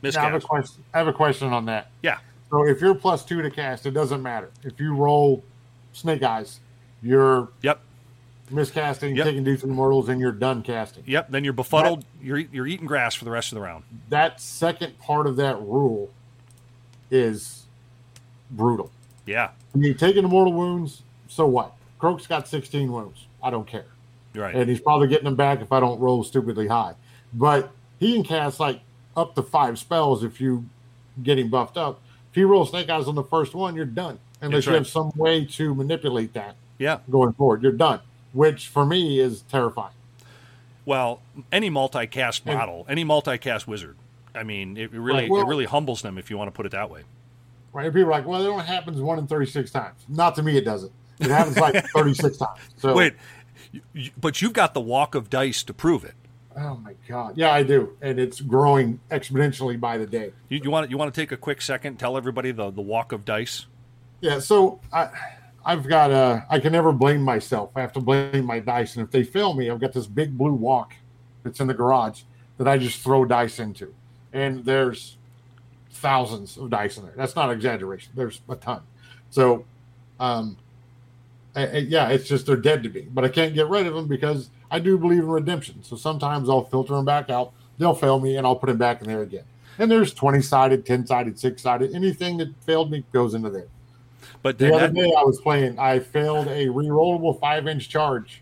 [0.02, 0.84] Miss I have a question.
[0.94, 1.92] I have a question on that.
[2.02, 2.20] yeah,
[2.50, 4.50] So if you're plus two to cast, it doesn't matter.
[4.64, 5.44] If you roll
[5.94, 6.60] snake eyes,
[7.04, 7.80] you're yep,
[8.52, 9.26] miscasting, Yep.
[9.26, 11.04] taking D3 mortals, and you're done casting.
[11.06, 11.30] yep.
[11.30, 12.04] Then you're befuddled.
[12.22, 13.84] You're you're eating grass for the rest of the round.
[14.10, 16.10] That second part of that rule
[17.12, 17.68] is
[18.50, 18.92] brutal.
[19.26, 21.76] Yeah, You taking the mortal wounds, so what?
[22.00, 23.26] Kroak's got 16 wounds.
[23.44, 23.86] I don't care.
[24.34, 24.56] right.
[24.56, 26.94] and he's probably getting them back if I don't roll stupidly high.
[27.34, 28.82] But he can cast like
[29.16, 30.66] up to five spells if you
[31.22, 32.02] get him buffed up.
[32.32, 34.20] If you roll Snake Eyes on the first one, you're done.
[34.42, 37.00] Unless That's you have some way to manipulate that yeah.
[37.10, 38.00] going forward, you're done.
[38.34, 39.94] Which for me is terrifying.
[40.86, 41.20] Well,
[41.52, 43.96] any multicast And- model, any multicast wizard.
[44.34, 46.66] I mean, it really Right, well- it really humbles them if you want to put
[46.66, 47.02] it that way.
[47.74, 47.86] Right?
[47.86, 50.06] And people are like, well, it only happens one in 36 times.
[50.08, 50.92] Not to me, it doesn't.
[51.20, 52.60] It happens like 36 times.
[52.78, 53.14] So Wait,
[54.20, 56.16] but you've got the walk of dice to prove it.
[56.58, 57.38] Oh my god.
[57.38, 60.34] Yeah, I do, and it's growing exponentially by the day.
[60.50, 63.12] You, you want you want to take a quick second, tell everybody the the walk
[63.12, 63.68] of dice.
[64.20, 65.10] Yeah, so I,
[65.64, 67.72] I've got uh, I can never blame myself.
[67.76, 70.38] I have to blame my dice, and if they fail me, I've got this big
[70.38, 70.96] blue walk
[71.44, 72.24] that's in the garage
[72.58, 73.94] that I just throw dice into,
[74.34, 75.18] and there's
[76.00, 77.14] thousands of dice in there.
[77.16, 78.12] That's not exaggeration.
[78.16, 78.82] There's a ton.
[79.30, 79.66] So,
[80.20, 80.58] um,
[81.56, 83.94] I- I- yeah, it's just they're dead to me, but I can't get rid of
[83.94, 85.84] them because I do believe in redemption.
[85.84, 87.52] So sometimes I'll filter them back out.
[87.78, 89.44] They'll fail me, and I'll put them back in there again.
[89.78, 91.94] And there's twenty sided, ten sided, six sided.
[91.96, 93.68] Anything that failed me goes into there.
[94.42, 98.42] But The other that- day I was playing, I failed a rerollable five inch charge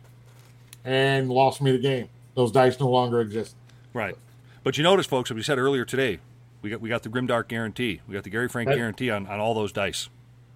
[0.85, 2.09] and lost me the game.
[2.35, 3.55] Those dice no longer exist.
[3.93, 4.15] right.
[4.63, 6.19] But you notice, folks, as we said earlier today,
[6.61, 8.01] we got we got the Grimdark guarantee.
[8.07, 10.09] We got the Gary Frank That- guarantee on, on all those dice.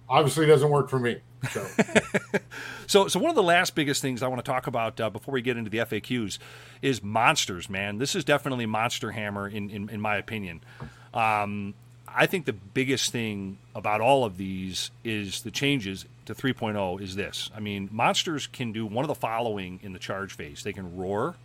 [0.08, 1.20] Obviously, it doesn't work for me.
[1.50, 1.66] So
[2.86, 5.32] So, so one of the last biggest things I want to talk about uh, before
[5.32, 6.38] we get into the FAQs
[6.82, 7.70] is monsters.
[7.70, 10.60] Man, this is definitely Monster Hammer in in, in my opinion.
[11.14, 11.74] Um,
[12.06, 17.16] I think the biggest thing about all of these is the changes to 3.0 is
[17.16, 17.50] this.
[17.56, 20.62] I mean, monsters can do one of the following in the charge phase.
[20.62, 21.36] They can roar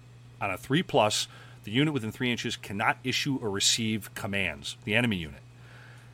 [0.42, 1.28] on a three plus.
[1.68, 4.78] The unit within three inches cannot issue or receive commands.
[4.86, 5.42] The enemy unit.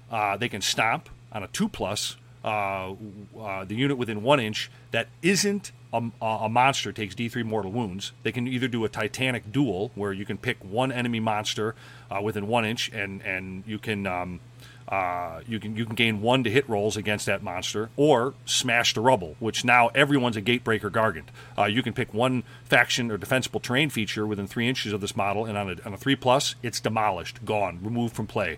[0.10, 2.16] Uh, they can stomp on a two plus.
[2.44, 2.96] Uh,
[3.40, 8.14] uh, the unit within one inch that isn't a, a monster takes D3 mortal wounds.
[8.24, 11.76] They can either do a Titanic duel where you can pick one enemy monster
[12.10, 14.08] uh, within one inch and and you can.
[14.08, 14.40] Um,
[14.88, 18.94] uh, you can you can gain one to hit rolls against that monster, or smash
[18.94, 21.26] the rubble, which now everyone's a gatebreaker gargant.
[21.58, 25.16] Uh, you can pick one faction or defensible terrain feature within three inches of this
[25.16, 28.58] model, and on a, on a three plus, it's demolished, gone, removed from play.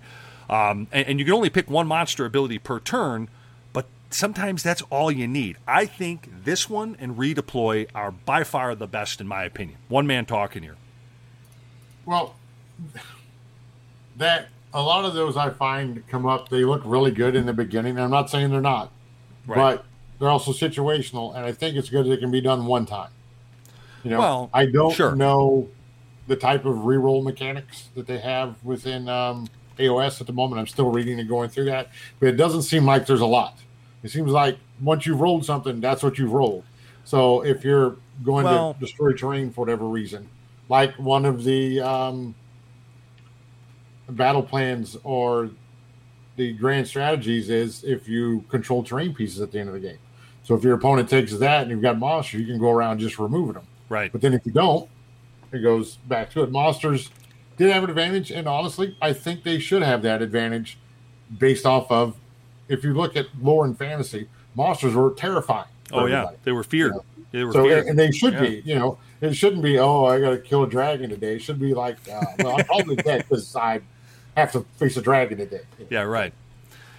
[0.49, 3.29] Um, and, and you can only pick one monster ability per turn,
[3.73, 5.57] but sometimes that's all you need.
[5.67, 9.77] I think this one and redeploy are by far the best in my opinion.
[9.87, 10.75] One man talking here.
[12.05, 12.35] Well,
[14.17, 16.49] that a lot of those I find come up.
[16.49, 17.97] They look really good in the beginning.
[17.97, 18.91] I'm not saying they're not,
[19.47, 19.55] Right.
[19.77, 19.85] but
[20.19, 23.09] they're also situational, and I think it's good that it can be done one time.
[24.03, 25.15] You know, Well, I don't sure.
[25.15, 25.67] know
[26.27, 29.47] the type of reroll mechanics that they have within um,
[29.79, 30.59] AOS at the moment.
[30.59, 33.57] I'm still reading and going through that, but it doesn't seem like there's a lot.
[34.03, 36.63] It seems like once you've rolled something, that's what you've rolled.
[37.03, 40.27] So if you're going Well- to destroy terrain for whatever reason,
[40.69, 42.35] like one of the um,
[44.09, 45.49] battle plans or
[46.35, 49.97] the grand strategies is if you control terrain pieces at the end of the game.
[50.43, 53.17] So if your opponent takes that and you've got monsters, you can go around just
[53.17, 53.65] removing them.
[53.89, 54.11] Right.
[54.11, 54.89] But then if you don't,
[55.51, 56.51] it goes back to it.
[56.51, 57.09] Monsters
[57.57, 60.77] did have an advantage, and honestly, I think they should have that advantage
[61.39, 62.15] based off of
[62.67, 65.67] if you look at lore and fantasy, monsters were terrifying.
[65.93, 66.93] Oh yeah, they were feared.
[67.31, 67.85] They were So feared.
[67.85, 68.41] and they should Yeah.
[68.41, 69.79] be, you know, it shouldn't be.
[69.79, 71.35] Oh, I got to kill a dragon today.
[71.35, 73.81] It should be like, uh, well, I'm probably dead because I
[74.35, 75.61] have to face a dragon today.
[75.89, 76.33] Yeah, right.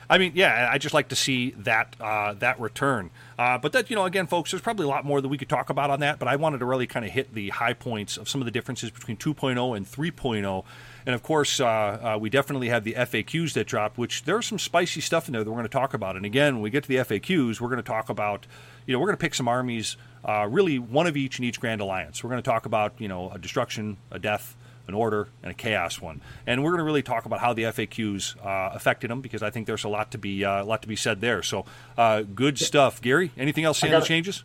[0.08, 3.10] I mean, yeah, I just like to see that uh, that return.
[3.38, 5.48] Uh, but that, you know, again, folks, there's probably a lot more that we could
[5.48, 6.18] talk about on that.
[6.18, 8.50] But I wanted to really kind of hit the high points of some of the
[8.50, 10.64] differences between 2.0 and 3.0.
[11.06, 14.58] And of course, uh, uh, we definitely have the FAQs that dropped, which there's some
[14.58, 16.16] spicy stuff in there that we're going to talk about.
[16.16, 18.46] And again, when we get to the FAQs, we're going to talk about,
[18.86, 21.60] you know, we're going to pick some armies, uh, really one of each in each
[21.60, 22.24] Grand Alliance.
[22.24, 24.56] We're going to talk about, you know, a destruction, a death,
[24.88, 26.20] an order, and a chaos one.
[26.46, 29.50] And we're going to really talk about how the FAQs uh, affected them because I
[29.50, 31.42] think there's a lot to be uh, a lot to be said there.
[31.42, 31.64] So
[31.98, 33.32] uh, good stuff, Gary.
[33.36, 34.08] Anything else I saying the got it.
[34.08, 34.44] changes?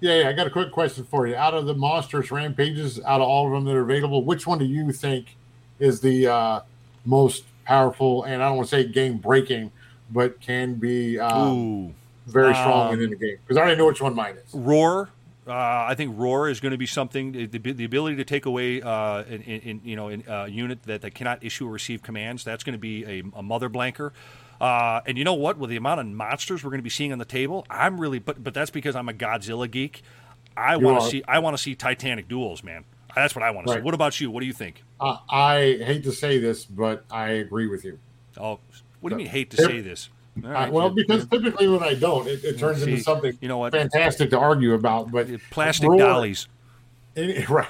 [0.00, 0.28] Yeah, yeah.
[0.28, 1.34] I got a quick question for you.
[1.36, 4.58] Out of the monstrous rampages, out of all of them that are available, which one
[4.58, 5.36] do you think
[5.78, 6.60] is the uh,
[7.04, 8.24] most powerful?
[8.24, 9.72] And I don't want to say game breaking,
[10.10, 11.94] but can be um,
[12.26, 14.54] very strong Um, within the game because I already know which one mine is.
[14.54, 15.10] roar.
[15.50, 17.32] Uh, I think roar is going to be something.
[17.32, 21.14] The, the ability to take away, uh, in, in, you know, a unit that, that
[21.14, 22.44] cannot issue or receive commands.
[22.44, 24.12] That's going to be a, a mother blanker.
[24.60, 25.58] Uh, and you know what?
[25.58, 28.20] With the amount of monsters we're going to be seeing on the table, I'm really.
[28.20, 30.02] But but that's because I'm a Godzilla geek.
[30.56, 31.24] I want to see.
[31.26, 32.84] I want to see Titanic duels, man.
[33.16, 33.80] That's what I want to see.
[33.80, 34.30] What about you?
[34.30, 34.84] What do you think?
[35.00, 37.98] Uh, I hate to say this, but I agree with you.
[38.36, 38.60] Oh,
[39.00, 39.26] what do you mean?
[39.26, 40.10] Hate to say this?
[40.44, 43.36] All Uh, right, well, because typically when I don't, it, it turns See, into something
[43.40, 43.72] you know what?
[43.72, 45.10] fantastic to argue about.
[45.10, 46.48] But plastic roar- dollies.
[47.16, 47.66] Any, right.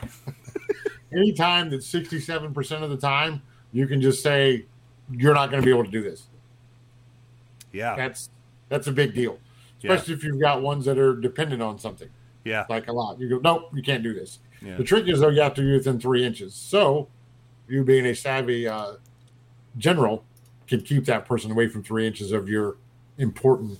[1.13, 3.43] Anytime that sixty-seven percent of the time
[3.73, 4.67] you can just say
[5.11, 6.27] you're not going to be able to do this.
[7.73, 8.31] Yeah, That's
[8.69, 9.39] that's a big deal,
[9.81, 9.93] Yeah.
[9.93, 12.09] especially if you've got ones that are dependent on something
[12.45, 13.19] yeah, like a lot.
[13.21, 14.39] You go, nope, you can't do this.
[14.63, 14.77] Yeah.
[14.77, 16.55] The trick is though you have to be within three inches.
[16.55, 17.09] So
[17.69, 18.95] you being a savvy uh,
[19.79, 20.25] general
[20.71, 22.77] can keep that person away from three inches of your
[23.19, 23.79] important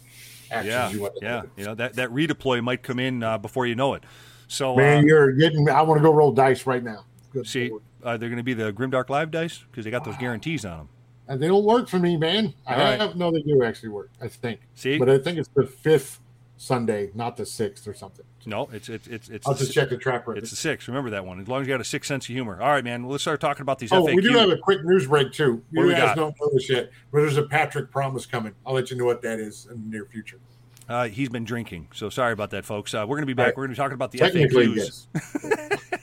[0.51, 1.41] actions Yeah, you want to yeah.
[1.43, 1.49] do.
[1.57, 4.03] You know that that redeploy might come in uh, before you know it.
[4.49, 5.71] So Man, uh, you're getting.
[5.71, 7.05] I want to go roll dice right now.
[7.33, 7.71] Good see,
[8.03, 10.79] uh, they're going to be the Grimdark Live dice because they got those guarantees on
[10.79, 10.89] them.
[11.29, 12.53] And they don't work for me, man.
[12.67, 13.01] I All right.
[13.01, 14.11] have no, they do actually work.
[14.21, 14.61] I think.
[14.75, 14.99] See?
[14.99, 16.19] but I think it's the fifth
[16.63, 18.27] Sunday, not the sixth or something.
[18.45, 20.37] No, it's it's it's it's I'll just check the track record.
[20.37, 20.89] It's the sixth.
[20.89, 21.41] Remember that one.
[21.41, 22.61] As long as you got a sixth sense of humor.
[22.61, 23.03] All right, man.
[23.05, 24.15] Well, let's start talking about these Oh, FAQs.
[24.17, 25.63] we do have a quick news break too.
[25.73, 26.17] What You we guys got?
[26.17, 28.53] don't know this yet, but there's a Patrick promise coming.
[28.67, 30.39] I'll let you know what that is in the near future.
[30.87, 32.93] Uh, he's been drinking, so sorry about that, folks.
[32.93, 33.47] Uh, we're going to be back.
[33.47, 33.57] Right.
[33.57, 35.07] We're going to be talking about the Technically, FAQs.
[35.15, 35.91] yes.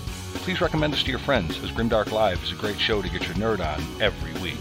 [0.44, 3.26] please recommend us to your friends, as Grimdark Live is a great show to get
[3.26, 4.60] your nerd on every week.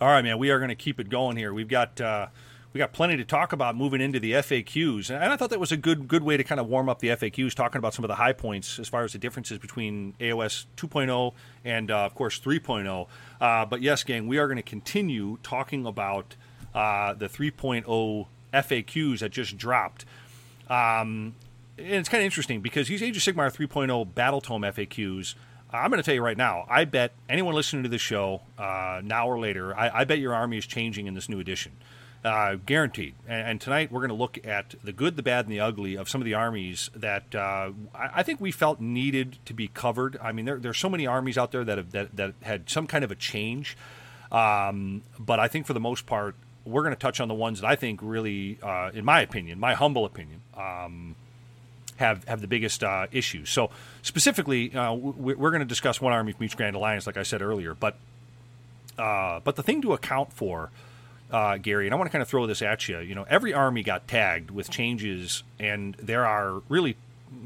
[0.00, 1.54] All right, man, we are going to keep it going here.
[1.54, 2.26] We've got uh,
[2.72, 5.72] we got plenty to talk about moving into the FAQs, and I thought that was
[5.72, 8.08] a good good way to kind of warm up the FAQs, talking about some of
[8.08, 11.32] the high points as far as the differences between AOS 2.0
[11.64, 13.06] and uh, of course 3.0.
[13.40, 16.36] Uh, but yes, gang, we are going to continue talking about
[16.74, 20.04] uh, the 3.0 FAQs that just dropped.
[20.68, 21.34] Um,
[21.78, 25.34] and it's kind of interesting because these Age of Sigmar 3.0 Battle Tome FAQs,
[25.70, 29.00] I'm going to tell you right now, I bet anyone listening to this show uh,
[29.04, 31.72] now or later, I, I bet your army is changing in this new edition.
[32.26, 33.14] Uh, guaranteed.
[33.28, 35.94] And, and tonight we're going to look at the good, the bad, and the ugly
[35.96, 39.68] of some of the armies that uh, I, I think we felt needed to be
[39.68, 40.18] covered.
[40.20, 42.88] I mean, there, there's so many armies out there that have that, that had some
[42.88, 43.76] kind of a change,
[44.32, 47.60] um, but I think for the most part, we're going to touch on the ones
[47.60, 51.14] that I think really, uh, in my opinion, my humble opinion, um,
[51.98, 53.50] have have the biggest uh, issues.
[53.50, 53.70] So
[54.02, 57.22] specifically, uh, we- we're going to discuss one army from each Grand Alliance, like I
[57.22, 57.72] said earlier.
[57.72, 57.96] But
[58.98, 60.70] uh, but the thing to account for,
[61.30, 62.98] uh, Gary, and I want to kind of throw this at you.
[62.98, 66.96] You know, every army got tagged with changes, and there are really,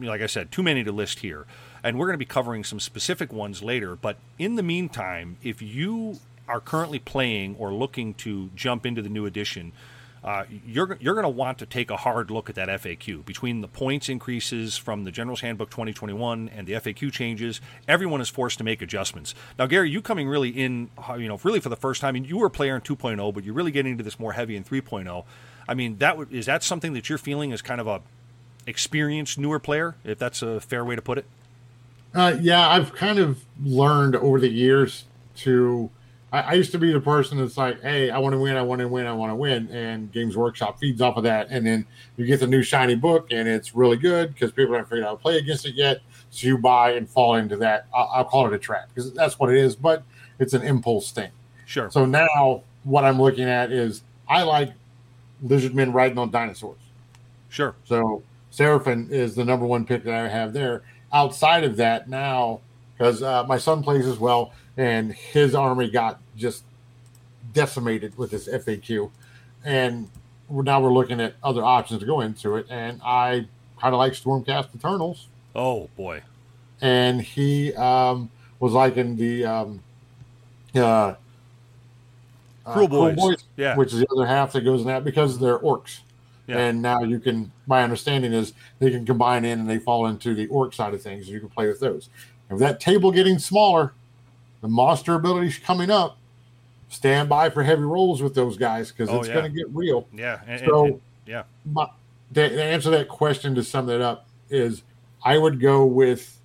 [0.01, 1.47] like I said, too many to list here.
[1.83, 3.97] And we're going to be covering some specific ones later.
[3.97, 9.09] But in the meantime, if you are currently playing or looking to jump into the
[9.09, 9.72] new edition,
[10.23, 13.62] uh, you're you're going to want to take a hard look at that FAQ between
[13.62, 17.61] the points increases from the General's Handbook 2021 and the FAQ changes.
[17.89, 19.35] Everyone is forced to make adjustments.
[19.59, 22.27] Now, Gary, you coming really in, uh, you know, really for the first time, and
[22.27, 24.64] you were a player in 2.0, but you're really getting into this more heavy in
[24.64, 25.25] 3.0.
[25.66, 28.03] I mean, that would, is that something that you're feeling as kind of a
[28.66, 31.25] experienced newer player, if that's a fair way to put it?
[32.14, 35.05] Uh, yeah, I've kind of learned over the years
[35.37, 35.91] to.
[36.33, 38.62] I, I used to be the person that's like, "Hey, I want to win, I
[38.62, 41.49] want to win, I want to win," and Games Workshop feeds off of that.
[41.51, 44.89] And then you get the new shiny book, and it's really good because people haven't
[44.89, 46.01] figured out how to play against it yet.
[46.31, 47.87] So you buy and fall into that.
[47.95, 50.05] I'll, I'll call it a trap because that's what it is, but
[50.39, 51.31] it's an impulse thing.
[51.66, 51.91] Sure.
[51.91, 54.72] So now what I'm looking at is I like
[55.43, 56.78] lizard men riding on dinosaurs.
[57.49, 57.74] Sure.
[57.85, 58.22] So
[58.53, 60.83] Seraphon is the number one pick that I have there.
[61.12, 62.61] Outside of that, now
[63.01, 66.64] because uh, my son plays as well, and his army got just
[67.53, 69.11] decimated with this FAQ,
[69.64, 70.09] and
[70.49, 72.66] we're, now we're looking at other options to go into it.
[72.71, 73.47] And I
[73.81, 76.23] kind of like Stormcast Eternals, Oh boy.
[76.81, 79.83] and he um, was liking the um,
[80.75, 81.14] uh, uh,
[82.66, 83.43] Kruleboyz.
[83.57, 83.77] Yeah.
[83.77, 86.01] which is the other half that goes in that because they're orcs.
[86.47, 86.59] Yeah.
[86.59, 90.35] And now you can, my understanding is they can combine in and they fall into
[90.35, 91.27] the orc side of things.
[91.27, 92.09] And you can play with those.
[92.49, 93.93] And with that table getting smaller,
[94.61, 96.19] the monster abilities coming up,
[96.89, 99.35] stand by for heavy rolls with those guys because Oh, it's yeah.
[99.35, 100.07] going to get real.
[100.15, 100.41] Yeah.
[100.47, 101.43] And, So- and- and- yeah.
[101.65, 101.89] My,
[102.35, 104.83] to, to answer that question, to sum that up, is
[105.25, 106.41] I would go with,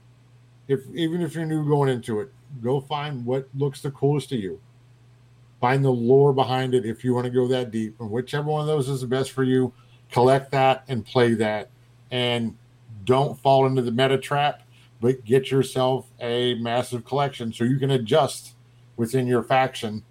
[0.68, 4.38] if even if you're new going into it, go find what looks the coolest to
[4.38, 4.60] you.
[5.62, 8.62] Find the lore behind it if you want to go that deep, and whichever one
[8.62, 9.74] of those is the best for you,
[10.12, 11.70] collect that and play that,
[12.12, 12.56] and
[13.06, 14.62] don't fall into the meta trap,
[15.02, 18.54] but get yourself a massive collection so you can adjust
[18.98, 20.04] within your faction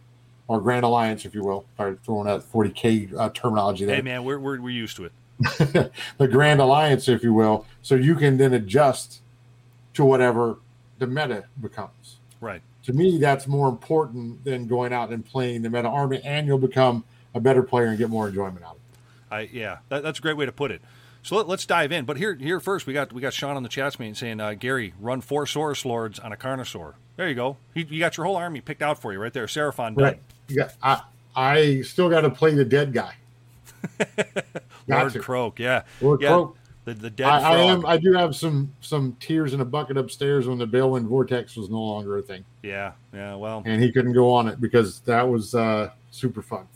[0.47, 1.64] or Grand Alliance, if you will.
[1.76, 5.12] Sorry, throwing out 40k uh, terminology there Hey man, we're, we're we're used to it.
[6.18, 9.20] the Grand Alliance, if you will, so you can then adjust
[9.95, 10.59] to whatever
[10.99, 12.16] the meta becomes.
[12.41, 12.62] Right.
[12.85, 16.59] To me, that's more important than going out and playing the meta army, and you'll
[16.59, 17.05] become
[17.35, 19.35] a better player and get more enjoyment out of it.
[19.35, 20.82] I yeah, that, that's a great way to put it.
[21.25, 22.05] So let, us dive in.
[22.05, 24.53] But here here first, we got we got Sean on the chat screen saying, uh,
[24.53, 26.93] Gary, run four Saurus Lords on a Carnosaur.
[27.16, 27.57] There you go.
[27.72, 29.47] You, you got your whole army picked out for you right there.
[29.47, 30.16] Seraphon done.
[30.49, 31.01] You got, I,
[31.35, 33.14] I still got to play the dead guy.
[34.87, 35.20] Lord to.
[35.20, 36.29] Kroak, yeah, Lord yeah.
[36.29, 36.57] Kroak.
[36.85, 37.87] The the dead I, I am.
[37.87, 41.70] I do have some some tears in a bucket upstairs when the Balewind Vortex was
[41.70, 43.35] no longer a thing, yeah, yeah.
[43.35, 46.66] Well, and he couldn't go on it because that was uh, super fun.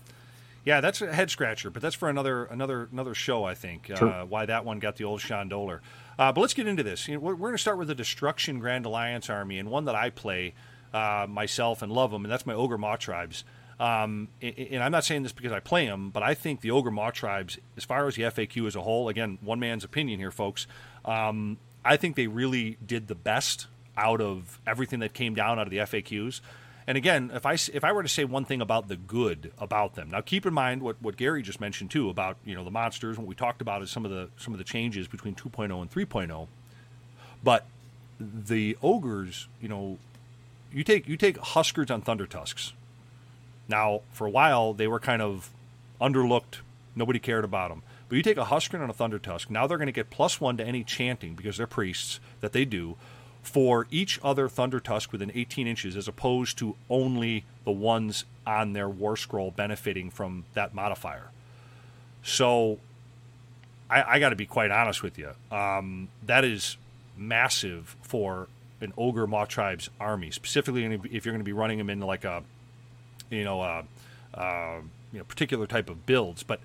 [0.68, 3.90] Yeah, that's a head scratcher, but that's for another another another show, I think.
[3.96, 4.06] Sure.
[4.06, 5.80] Uh, why that one got the old Shondoler.
[6.18, 7.08] Uh, but let's get into this.
[7.08, 9.86] You know, we're, we're going to start with the Destruction Grand Alliance Army, and one
[9.86, 10.52] that I play
[10.92, 13.44] uh, myself and love them, and that's my Ogor Mawtribes.
[13.80, 16.92] Um, and, I'm not saying this because I play them, but I think the Ogor
[16.92, 20.66] Mawtribes, as far as the FAQ as a whole, again, one man's opinion here, folks.
[21.02, 25.66] Um, I think they really did the best out of everything that came down out
[25.66, 26.42] of the FAQs.
[26.88, 29.94] And again, if I if I were to say one thing about the good about
[29.94, 32.70] them, now keep in mind what, what Gary just mentioned too about you know the
[32.70, 33.18] monsters.
[33.18, 35.92] What we talked about is some of the some of the changes between 2.0 and
[35.92, 36.48] 3.0.
[37.44, 37.66] But
[38.18, 39.98] the ogres, you know,
[40.72, 42.72] you take you take Huskards on Thundertusks.
[43.68, 45.50] Now, for a while, they were kind of
[46.00, 46.60] underlooked.
[46.96, 47.82] Nobody cared about them.
[48.08, 49.50] But you take a Huskard and a Thundertusk.
[49.50, 52.64] Now they're going to get plus one to any chanting because they're priests that they
[52.64, 52.96] do
[53.48, 58.88] for each other Thundertusk within 18 inches, as opposed to only the ones on their
[58.88, 61.30] War Scroll benefiting from that modifier.
[62.22, 62.78] So,
[63.90, 65.30] I, I got to be quite honest with you.
[65.50, 66.76] Um, that is
[67.16, 68.48] massive for
[68.80, 72.42] an Ogor Mawtribe's army, specifically if you're going to be running them in like a
[73.30, 73.82] you know, uh,
[74.34, 74.80] uh,
[75.12, 76.42] you know, particular type of builds.
[76.42, 76.60] But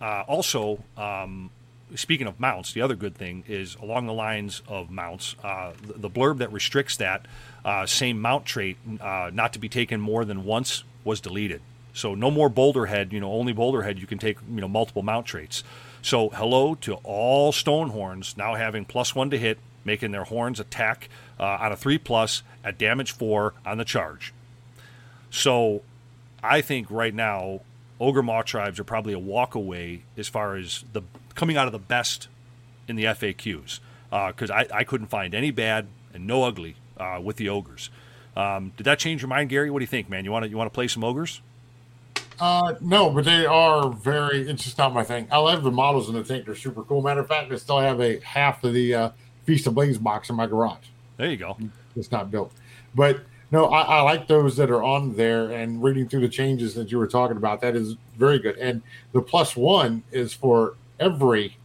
[0.00, 1.50] uh, also, um,
[1.94, 5.94] speaking of mounts, the other good thing is along the lines of mounts, uh, the,
[5.94, 7.26] the blurb that restricts that
[7.64, 11.60] uh, same mount trait uh, not to be taken more than once was deleted.
[11.92, 13.12] So no more boulder head.
[13.12, 13.98] You know, only boulder head.
[13.98, 15.64] You can take you know multiple mount traits.
[16.00, 21.08] So hello to all Stonehorns now having plus one to hit, making their horns attack
[21.40, 24.32] uh, on a three plus at damage four on the charge.
[25.30, 25.82] So
[26.42, 27.60] I think right now,
[28.00, 31.02] Ogor Mawtribes are probably a walk away as far as the
[31.38, 32.28] coming out of the best
[32.88, 33.78] in the FAQs
[34.10, 37.90] because I, I couldn't find any bad and no ugly uh, with the ogres.
[38.36, 39.70] Um, did that change your mind, Gary?
[39.70, 40.24] What do you think, man?
[40.24, 41.40] You want to you want to play some ogres?
[42.40, 44.48] Uh, no, but they are very.
[44.48, 45.28] It's just not my thing.
[45.30, 47.02] I love the models and I think they're super cool.
[47.02, 49.10] Matter of fact, I still have a half of the uh,
[49.44, 50.86] Feast of Blaze box in my garage.
[51.16, 51.56] There you go.
[51.96, 52.52] It's not built,
[52.94, 53.20] but
[53.50, 55.50] no, I, I like those that are on there.
[55.50, 58.56] And reading through the changes that you were talking about, that is very good.
[58.56, 58.82] And
[59.12, 61.56] the plus one is for every.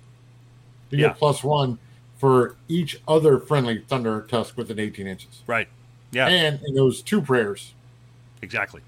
[0.90, 1.08] You Yeah.
[1.10, 1.80] get plus one
[2.18, 5.68] for each other friendly Thundertusk within 18 inches, Right.
[6.12, 6.28] Yeah.
[6.28, 7.74] and in those two prayers.
[8.42, 8.82] exactly.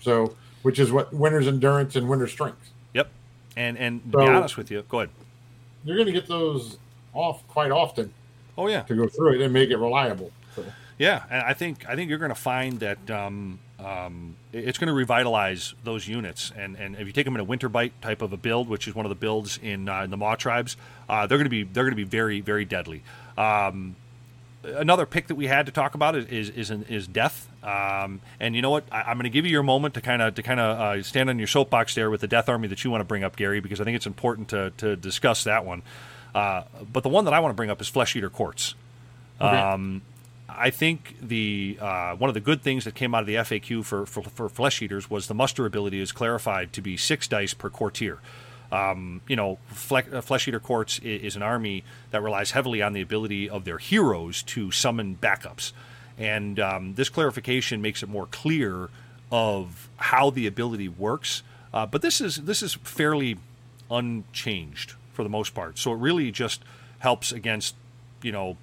[0.00, 2.70] So, which is what Winter's Endurance and Winter's Strength.
[2.94, 3.10] Yep.
[3.56, 5.10] And and to be honest with you, go ahead.
[5.84, 6.78] you're going to get those
[7.12, 8.12] off quite often
[8.56, 8.82] Oh yeah.
[8.82, 10.30] to go through it and make it reliable.
[10.56, 10.64] So,
[10.98, 14.88] Yeah, and I think I think you're going to find that um, um, it's going
[14.88, 18.32] to revitalize those units, and, and if you take them in a Winterbite type of
[18.32, 20.76] a build, which is one of the builds in, uh, in the Mawtribes,
[21.08, 23.02] uh, they're going to be they're going to be very very deadly.
[23.36, 23.96] Um,
[24.64, 27.48] another pick that we had to talk about is is is, death.
[27.62, 28.84] Um, and you know what?
[28.90, 31.02] I, am going to give you your moment to kind of to kind of uh,
[31.02, 33.36] stand on your soapbox there with the Death Army that you want to bring up,
[33.36, 35.82] Gary, because I think it's important to to discuss that one.
[36.34, 38.74] Uh, but the one that I want to bring up is Flesh Eater Courts.
[39.40, 39.56] Okay.
[40.56, 43.84] I think the uh, one of the good things that came out of the FAQ
[43.84, 47.54] for, for, for flesh eaters was the muster ability is clarified to be six dice
[47.54, 48.18] per courtier.
[48.72, 52.82] Um, you know, Fle- uh, Flesh Eater Courts is, is, an army that relies heavily
[52.82, 55.72] on the ability of their heroes to summon backups,
[56.18, 58.88] and um, this clarification makes it more clear
[59.30, 61.42] of how the ability works.
[61.72, 63.36] Uh, but this is this is fairly
[63.90, 66.62] unchanged for the most part, so it really just
[66.98, 67.76] helps against
[68.22, 68.56] you know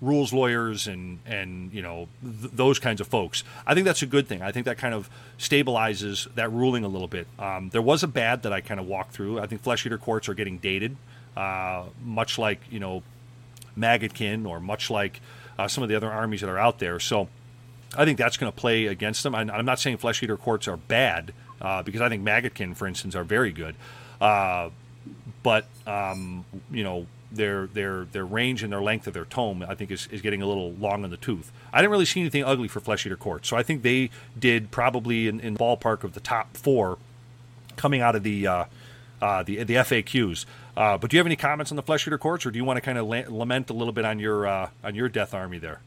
[0.00, 3.44] rules lawyers and and you know th- those kinds of folks.
[3.66, 4.42] I think that's a good thing.
[4.42, 7.26] I think that kind of stabilizes that ruling a little bit.
[7.38, 9.40] Um, there was a bad that I kind of walked through.
[9.40, 10.96] I think flesh eater courts are getting dated,
[11.36, 13.02] uh, much like you know
[13.78, 15.20] Maggotkin or much like
[15.58, 16.98] uh, some of the other armies that are out there.
[16.98, 17.28] So
[17.96, 19.34] I think that's going to play against them.
[19.34, 22.86] I, I'm not saying flesh eater courts are bad uh, because I think Maggotkin, for
[22.86, 23.74] instance, are very good.
[24.20, 24.70] Uh,
[25.42, 29.74] but um, you know their their their range and their length of their tome, I
[29.74, 31.52] think, is, is getting a little long in the tooth.
[31.72, 34.70] I didn't really see anything ugly for Flesh Eater Court, so I think they did
[34.70, 36.98] probably in, in the ballpark of the top four
[37.76, 38.64] coming out of the uh,
[39.22, 40.44] uh, the the FAQs.
[40.76, 42.64] Uh, but do you have any comments on the Flesh Eater Courts, or do you
[42.64, 45.34] want to kind of la- lament a little bit on your uh, on your Death
[45.34, 45.80] Army there?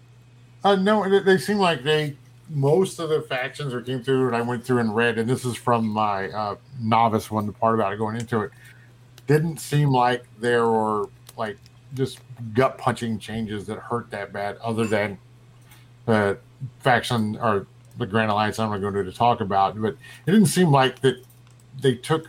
[0.64, 2.16] Uh, no, they seem like they
[2.50, 5.46] most of the factions that came through, and I went through and read, and this
[5.46, 8.52] is from my uh, novice one, the part about it going into it.
[9.28, 11.58] Didn't seem like there were like
[11.94, 12.20] just
[12.54, 15.18] gut punching changes that hurt that bad, other than
[16.06, 16.38] the
[16.80, 17.68] faction or
[17.98, 19.80] the Grand Alliance I'm not going to talk about.
[19.80, 21.24] But it didn't seem like that
[21.82, 22.28] they took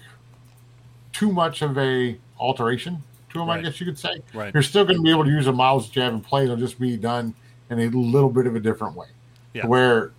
[1.12, 3.48] too much of a alteration to them.
[3.48, 3.60] Right.
[3.60, 4.22] I guess you could say.
[4.32, 4.52] Right.
[4.52, 6.44] You're still going to be able to use a mouse jab and play.
[6.44, 7.34] It'll just be done
[7.70, 9.06] in a little bit of a different way.
[9.54, 9.66] Yeah.
[9.66, 10.12] Where,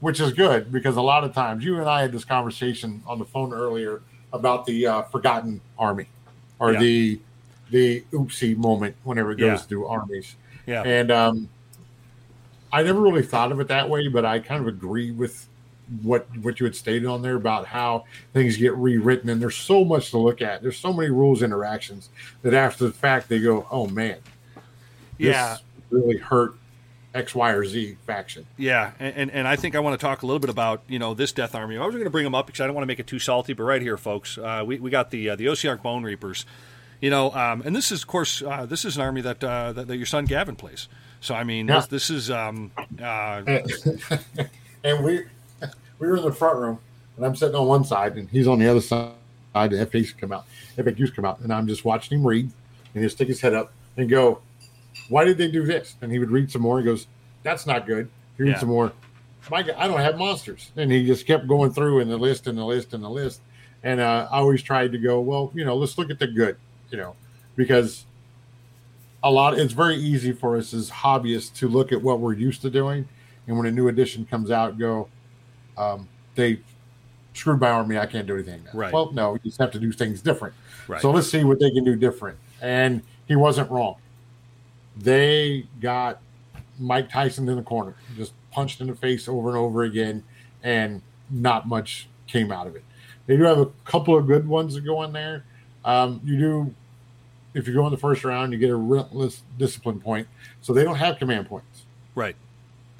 [0.00, 3.18] which is good because a lot of times you and I had this conversation on
[3.18, 4.00] the phone earlier
[4.32, 6.06] about the uh, Forgotten Army
[6.58, 6.80] or Yeah.
[6.80, 7.20] the
[7.70, 9.56] the oopsie moment whenever it goes Yeah.
[9.58, 10.34] through armies.
[10.66, 11.48] Yeah, And um,
[12.72, 15.46] I never really thought of it that way, but I kind of agree with
[16.02, 19.84] what what you had stated on there about how things get rewritten, and there's so
[19.84, 20.62] much to look at.
[20.62, 22.10] There's so many rules interactions
[22.42, 24.18] that after the fact they go, "Oh man,
[25.18, 25.56] this yeah.
[25.90, 26.54] really hurt
[27.12, 30.22] X, Y, or Z faction." Yeah, and, and, and I think I want to talk
[30.22, 31.76] a little bit about you know this Death Army.
[31.76, 33.18] I was going to bring them up because I don't want to make it too
[33.18, 36.44] salty, but right here, folks, uh, we, we got the uh, the Ossiarch Bonereapers.
[37.00, 39.72] You know, um, and this is of course uh, this is an army that, uh,
[39.72, 40.88] that that your son Gavin plays.
[41.20, 41.76] So I mean, Yeah.
[41.76, 42.70] this, this is um,
[43.00, 43.42] uh,
[44.84, 45.24] and we
[45.98, 46.78] we were in the front room,
[47.16, 49.12] and I'm sitting on one side, and he's on the other side.
[49.54, 50.44] The FAQs come out,
[50.76, 52.50] FAQs come out, and I'm just watching him read,
[52.94, 54.40] and he'll stick his head up and go,
[55.08, 56.78] "Why did they do this?" And he would read some more.
[56.78, 57.06] He goes,
[57.42, 58.60] "That's not good." He reads Yeah.
[58.60, 58.92] some more.
[59.50, 62.46] My God, I don't have monsters, and he just kept going through in the list
[62.46, 63.40] and the list and the list.
[63.82, 66.56] And uh, I always tried to go, well, you know, let's look at the good,
[66.90, 67.14] you know,
[67.56, 68.04] because
[69.22, 72.62] a lot it's very easy for us as hobbyists to look at what we're used
[72.62, 73.06] to doing
[73.46, 75.08] and when a new edition comes out go
[75.76, 76.58] um, they
[77.34, 78.70] screwed my army i can't do anything now.
[78.74, 78.92] Right.
[78.92, 80.54] well no you just have to do things different
[80.88, 81.00] right.
[81.00, 83.96] so let's see what they can do different and he wasn't wrong
[84.96, 86.20] they got
[86.78, 90.22] mike tyson in the corner just punched in the face over and over again
[90.62, 92.84] and not much came out of it
[93.26, 95.44] they do have a couple of good ones that go in there
[95.84, 96.74] um, you do
[97.54, 100.26] if you go in the first round, you get a relentless discipline point.
[100.62, 101.82] So they don't have command points.
[102.14, 102.36] right.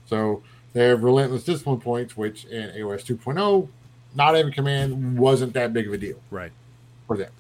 [0.07, 0.43] So
[0.73, 3.69] they have relentless discipline points, which in AOS 2.0,
[4.17, 6.51] not having command wasn't that big of a deal Right.
[7.07, 7.31] for them.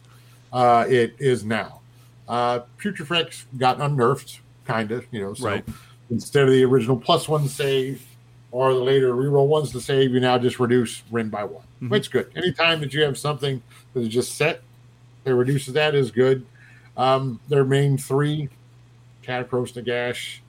[0.52, 1.80] Uh, it is now.
[2.28, 5.34] Uh, Petrifex got unnerfed, kind of, you know.
[5.34, 5.64] So Right.
[6.10, 8.04] instead of the original plus one save
[8.52, 11.90] or the later reroll ones to save, you now just reduce rend by one, Mhm.
[11.90, 12.30] which is good.
[12.36, 13.62] Anytime that you have something
[13.94, 14.62] that is just set,
[15.24, 16.46] that reduces that is good.
[17.00, 18.50] Um, their main three,
[19.24, 20.40] Katakros, Nagash,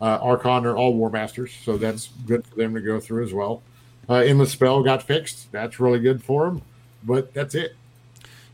[0.00, 3.34] uh, Arkhan, are all War Masters, so that's good for them to go through as
[3.34, 3.60] well.
[4.08, 5.50] Uh, Endless Spell got fixed.
[5.50, 6.62] That's really good for them,
[7.02, 7.74] but that's it.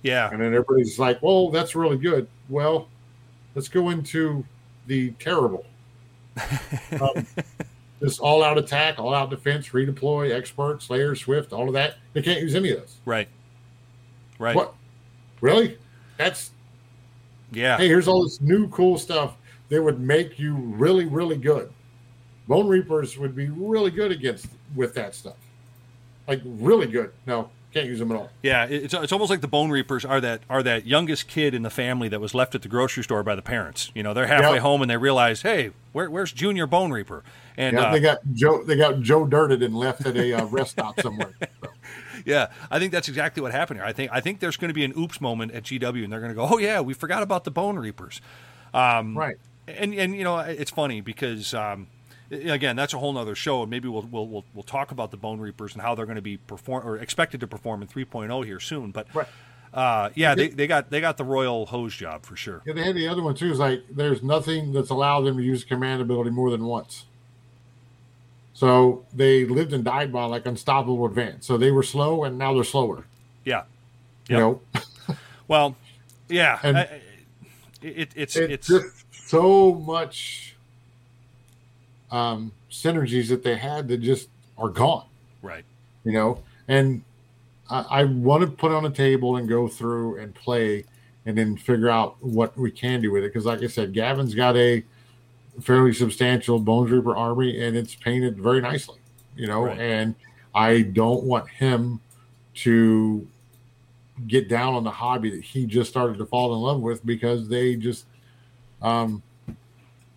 [0.03, 0.30] Yeah.
[0.30, 2.26] And then everybody's like, well, that's really good.
[2.49, 2.89] Well,
[3.55, 4.43] let's go into
[4.87, 5.66] the terrible.
[7.01, 7.26] um,
[8.01, 11.97] this all out attack, all out defense, redeploy, expert, slayer, swift, all of that.
[12.14, 12.97] They can't use any of those.
[13.05, 13.28] Right.
[14.39, 14.57] Right.
[14.57, 14.74] What?
[15.43, 15.76] Really?
[16.16, 16.53] That's,
[17.53, 17.76] Yeah.
[17.78, 19.36] hey, here's all this new cool stuff
[19.68, 21.72] that would make you really, really good.
[22.49, 25.36] Bonereapers would be really good against with that stuff.
[26.28, 27.12] Like, really good.
[27.26, 28.30] No, Can't use them at all.
[28.42, 31.70] Yeah, it's it's almost like the Bonereapers are that are that youngest kid in the
[31.70, 33.90] family that was left at the grocery store by the parents.
[33.94, 34.62] You know, they're halfway Yep.
[34.62, 37.22] home and they realize, hey, where, where's Junior Bonereaper?
[37.57, 38.62] And Yeah, uh, they got Joe.
[38.64, 41.34] They got Joe Dirted and left at a uh, rest stop somewhere.
[42.27, 43.87] Yeah, I think that's exactly what happened here.
[43.87, 46.20] I think I think there's going to be an oops moment at GW, and they're
[46.20, 48.20] going to go, "Oh yeah, we forgot about the Bonereapers."
[49.16, 49.37] right.
[49.68, 51.87] And and you know it's funny because um,
[52.31, 55.16] again that's a whole nother show, and maybe we'll we'll we'll, we'll talk about the
[55.16, 58.61] Bonereapers and how they're going to be perform or expected to perform in 3.0 here
[58.61, 58.91] soon.
[58.91, 59.29] But Right.
[59.72, 62.62] uh, yeah, they, they got they got the royal hose job for sure.
[62.66, 63.51] Yeah, they had the other one too.
[63.53, 67.05] Is like there's nothing that's allowed them to use command ability more than once.
[68.57, 71.46] So they lived and died by like unstoppable advance.
[71.46, 73.04] So they were slow, and now they're slower.
[73.44, 73.64] Yeah.
[74.30, 74.61] You know,
[75.48, 75.76] Well,
[76.30, 76.59] yeah.
[76.62, 77.02] And- I-
[77.82, 80.57] it, it's it's, it's just so much
[82.11, 84.28] um, synergies that they had that just
[84.59, 85.04] are gone.
[85.42, 85.64] right.
[86.04, 87.02] you know and
[87.70, 90.84] I, I want to put on a table and go through and play
[91.26, 94.34] and then figure out what we can do with it because like i said gavin's
[94.34, 94.82] got a
[95.62, 98.98] fairly substantial bones reaper army and it's painted very nicely
[99.36, 99.78] you know Right.
[99.78, 100.14] and
[100.54, 102.00] i don't want him
[102.57, 103.26] to
[104.26, 107.48] get down on the hobby that he just started to fall in love with because
[107.48, 108.07] they just
[108.82, 109.22] um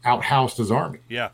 [0.06, 1.30] outhoused his army Yeah.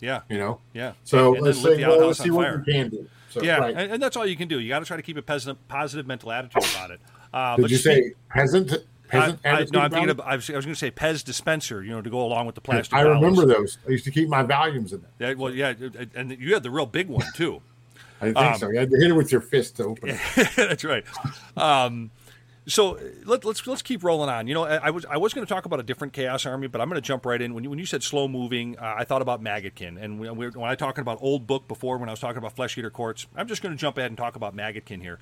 [0.00, 0.20] Yeah.
[0.28, 0.92] you know Yeah.
[1.04, 2.62] so And let's say well, let's see what fire.
[2.66, 3.74] we can do so, Yeah, right.
[3.76, 4.58] and, and that's all you can do.
[4.58, 7.00] You got to try to keep a positive, positive mental attitude about it.
[7.30, 8.72] Uh, Did but you speak- say peasant?
[9.08, 10.20] Peasant I, I, no, I'm thinking of.
[10.20, 12.60] I was, was going to say Pez dispenser, you know, to go along with the
[12.60, 12.94] plastic.
[12.94, 13.78] I remember those.
[13.86, 15.30] I used to keep my volumes in there.
[15.30, 15.74] Yeah, well, yeah,
[16.14, 17.62] and you had the real big one too.
[18.20, 18.70] I think Um, so.
[18.70, 20.20] You had to hit it with your fist to open it.
[20.56, 21.04] That's right.
[21.56, 22.10] Um,
[22.68, 24.46] so let, let's let's keep rolling on.
[24.46, 26.66] You know, I, I was I was going to talk about a different chaos army,
[26.66, 27.54] but I'm going to jump right in.
[27.54, 30.48] When you when you said slow moving, uh, I thought about Maggotkin, and we, we,
[30.48, 33.26] when I talking about old book before, when I was talking about Flesh Eater Courts,
[33.34, 35.18] I'm just going to jump ahead and talk about Maggotkin here,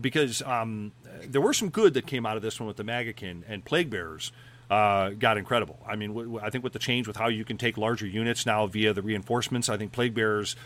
[0.00, 0.92] because um,
[1.26, 3.90] there were some good that came out of this one with the Maggotkin and Plague
[3.90, 4.32] Bearers.
[4.70, 5.78] Uh, got incredible.
[5.86, 8.06] I mean, w- w- I think with the change with how you can take larger
[8.06, 10.56] units now via the reinforcements, I think Plague Bearers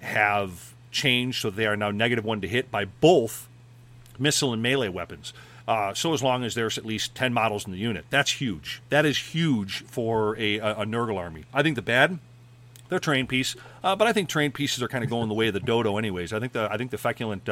[0.00, 3.48] have changed, so they are now negative one to hit by both
[4.18, 5.32] missile and melee weapons.
[5.66, 8.04] Uh, so as long as there's at least 10 models in the unit.
[8.10, 8.82] That's huge.
[8.90, 11.44] That is huge for a, a, a Nurgle army.
[11.54, 12.18] I think the bad,
[12.90, 15.48] they're terrain piece, uh, but I think terrain pieces are kind of going the way
[15.48, 16.32] of the dodo anyways.
[16.34, 17.48] I think the I think the feculent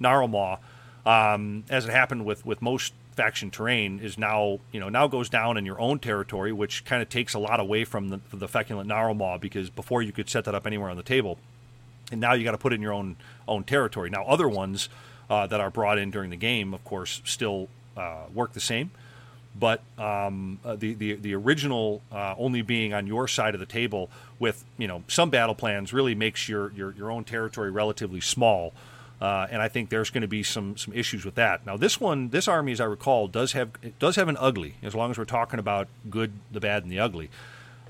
[0.00, 0.58] Gnarlmaw,
[1.06, 5.28] um, as it happened with, with most faction terrain, is now you know now goes
[5.28, 8.48] down in your own territory, which kind of takes a lot away from the, the
[8.48, 11.38] feculent Gnarlmaw because before you could set that up anywhere on the table
[12.10, 13.16] and now you got to put it in your own
[13.46, 14.10] own territory.
[14.10, 14.88] Now, other ones
[15.28, 18.90] uh, that are brought in during the game, of course, still uh, work the same,
[19.58, 23.66] but um, uh, the, the the original uh, only being on your side of the
[23.66, 28.20] table with you know some battle plans really makes your your, your own territory relatively
[28.20, 28.72] small.
[29.20, 31.64] Uh, and I think there's going to be some some issues with that.
[31.64, 34.74] Now, this one, this army, as I recall, does have does have an ugly.
[34.82, 37.30] As long as we're talking about good, the bad, and the ugly,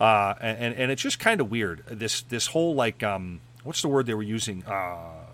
[0.00, 1.82] uh, and and it's just kind of weird.
[1.88, 4.64] This this whole like um, what's the word they were using?
[4.64, 5.24] Uh,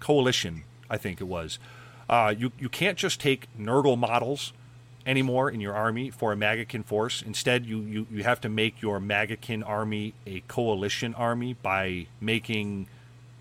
[0.00, 1.58] coalition, I think it was.
[2.08, 4.52] Uh, you you can't just take Nurgle models
[5.08, 7.22] anymore in your army for a Maggotkin force.
[7.22, 12.86] Instead, you, you, you have to make your Magakin army a coalition army by making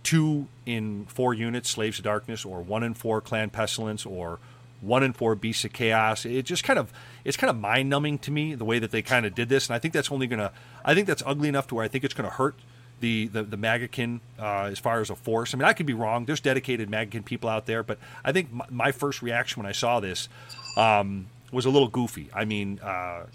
[0.07, 4.39] two in four units Slaves of Darkness, or one in four Clan Pestilence, or
[4.79, 6.25] one in four Beasts of Chaos.
[6.25, 6.93] It just kind of
[7.25, 9.67] it's kind of mind numbing to me the way that they kind of did this,
[9.67, 10.53] and I think that's only gonna
[10.85, 12.55] I think that's ugly enough to where I think it's gonna hurt
[13.01, 15.53] the the, the uh, as far as a force.
[15.53, 16.23] I mean, I could be wrong.
[16.23, 19.73] There's dedicated Maggotkin people out there, but I think my, my first reaction when I
[19.73, 20.29] saw this.
[20.77, 22.29] Um, was a little goofy.
[22.33, 23.25] I mean, uh,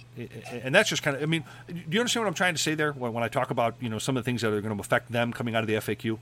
[0.51, 1.23] and that's just kind of.
[1.23, 3.75] I mean, do you understand what I'm trying to say there when I talk about
[3.81, 5.67] you know some of the things that are going to affect them coming out of
[5.67, 6.19] the FAQ?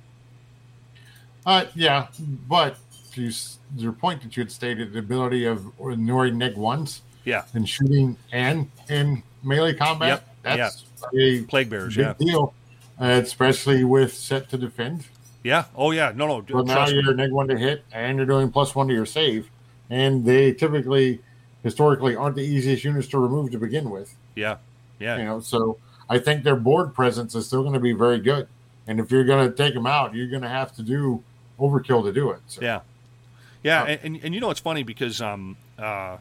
[1.46, 2.08] Uh, yeah,
[2.48, 2.76] but
[3.12, 3.30] to
[3.76, 8.16] your point that you had stated, the ability of Nori Neg ones Yeah, in shooting
[8.32, 10.84] and in melee combat, Yep, that's
[11.18, 11.96] a plague bearers.
[11.96, 12.54] big Yeah, deal,
[13.00, 15.04] uh, especially with set to defend.
[15.42, 15.64] yeah.
[15.74, 16.12] Oh yeah.
[16.14, 16.44] No, no.
[16.50, 19.48] Well, now you're neg one to hit, and you're doing plus one to your save,
[19.88, 21.20] and they typically,
[21.62, 24.14] historically, aren't the easiest units to remove to begin with.
[24.34, 24.58] Yeah,
[24.98, 25.16] yeah.
[25.18, 25.78] You know, so
[26.10, 28.46] I think their board presence is still going to be very good.
[28.86, 31.22] And if you're going to take them out, you're going to have to do
[31.60, 32.40] overkill to do it.
[32.46, 32.80] So, Yeah,
[33.62, 36.18] yeah, Uh, and, and and you know it's funny because um uh, uh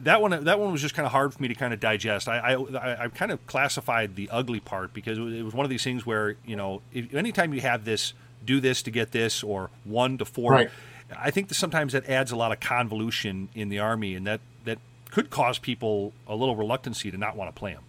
[0.00, 2.28] that one that one was just kind of hard for me to kind of digest.
[2.28, 5.84] I I, I, kind of classified the ugly part because it was, one of these
[5.84, 8.12] things where you know if, anytime you have this
[8.44, 10.70] do this to get this or one to four, Right.
[11.18, 14.40] I think that sometimes that adds a lot of convolution in the army and that
[14.64, 14.78] that
[15.10, 17.82] could cause people a little reluctancy to not want to play them.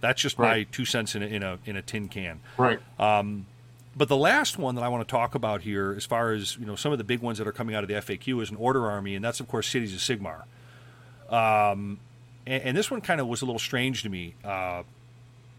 [0.00, 2.40] That's just my two cents in a, in a in a tin can.
[2.56, 2.78] right.
[4.00, 6.64] But the last one that I want to talk about here, as far as you
[6.64, 8.56] know, some of the big ones that are coming out of the FAQ is an
[8.56, 10.44] Order Army, and that's of course Cities of Sigmar.
[11.30, 11.98] Um,
[12.46, 14.36] and, and this one kind of was a little strange to me.
[14.42, 14.84] Uh,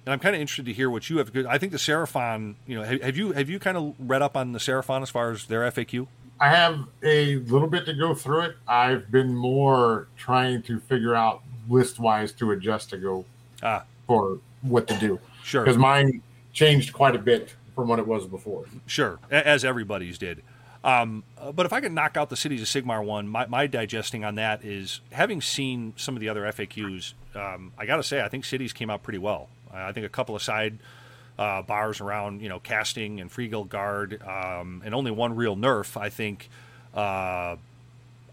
[0.07, 1.29] and I'm kind of interested to hear what you have.
[1.47, 4.35] I think the Seraphon, you know, have, have you have you kind of read up
[4.35, 6.07] on the Seraphon as far as their FAQ?
[6.39, 8.55] I have a little bit to go through it.
[8.67, 13.23] I've been more trying to figure out list wise to adjust to go
[13.61, 15.63] Ah, for what to do sure.
[15.63, 16.23] because mine
[16.53, 18.65] changed quite a bit from what it was before.
[18.85, 20.43] Sure, as everybody's did.
[20.83, 21.23] Um,
[21.55, 24.35] but if I could knock out the Cities of Sigmar one, my, my digesting on
[24.35, 27.13] that is having seen some of the other FAQs.
[27.35, 29.49] Um, I got to say, I think Cities came out pretty well.
[29.73, 30.77] I I think a couple of side
[31.39, 35.55] uh, bars around, you know, casting and free guild guard, um, and only one real
[35.55, 35.99] nerf.
[35.99, 36.49] I think.
[36.93, 37.55] Uh,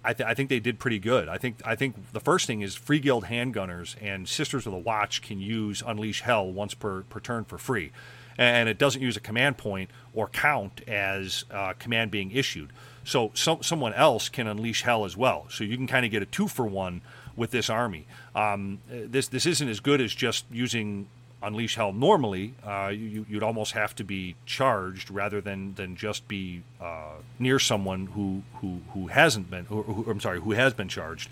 [0.04, 1.28] I, th- I think they did pretty good.
[1.28, 4.78] I think I think the first thing is free guild handgunners and Sisters of the
[4.78, 7.90] Watch can use Unleash Hell once per, per turn for free,
[8.38, 12.70] and it doesn't use a command point or count as uh, command being issued.
[13.04, 15.46] So some, someone else can unleash hell as well.
[15.50, 17.00] So you can kind of get a two for one
[17.36, 18.06] with this army.
[18.34, 21.08] Um, this this isn't as good as just using
[21.42, 22.54] unleash hell normally.
[22.64, 27.58] Uh, you, you'd almost have to be charged rather than than just be uh, near
[27.58, 29.64] someone who who who hasn't been.
[29.66, 31.30] Who, who, I'm sorry, who has been charged,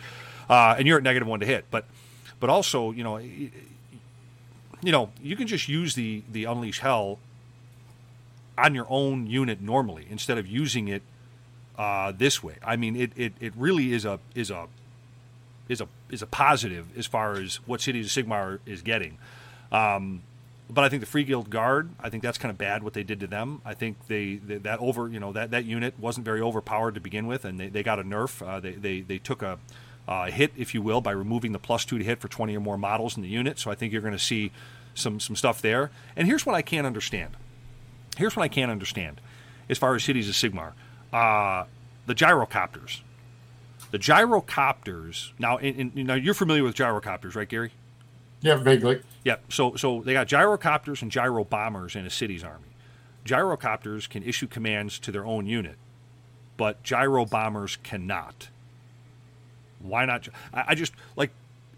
[0.49, 1.67] uh, and you're at negative one to hit.
[1.71, 1.85] But
[2.41, 3.21] but also you know.
[4.87, 7.19] You know, you can just use the the unleash hell
[8.57, 11.03] on your own unit normally instead of using it
[11.77, 12.55] uh, this way.
[12.65, 14.69] I mean, it, it, it really is a is a
[15.69, 19.19] is a is a positive as far as what Cities of Sigmar is getting.
[19.73, 20.23] Um,
[20.71, 23.19] but I think the Freeguild Guard, I think that's kind of bad what they did
[23.21, 23.61] to them.
[23.65, 27.01] I think they, they that over you know that, that unit wasn't very overpowered to
[27.01, 28.47] begin with, and they, they got a nerf.
[28.47, 29.59] Uh, they, they they took a
[30.09, 32.61] uh, hit, if you will, by removing the plus two to hit for twenty or
[32.61, 33.59] more models in the unit.
[33.59, 34.53] So I think you're going to see
[34.97, 35.91] some some stuff there.
[36.17, 37.37] And here's what I can't understand.
[38.17, 39.21] Here's what I can't understand
[39.69, 40.73] as far as cities of Sigmar.
[41.13, 41.65] Uh,
[42.07, 43.01] the gyrocopters.
[43.91, 45.31] The gyrocopters.
[45.39, 47.73] Now, in, in, know, you're familiar with gyrocopters, right, Gary?
[48.41, 49.03] Yeah, vaguely.
[49.25, 49.37] Yeah.
[49.49, 52.69] So, so they got gyrocopters and gyro bombers in a city's army.
[53.25, 55.77] Gyrocopters can issue commands to their own unit,
[56.57, 58.49] but gyro bombers cannot.
[59.81, 60.29] Why not?
[60.55, 61.31] I, I just like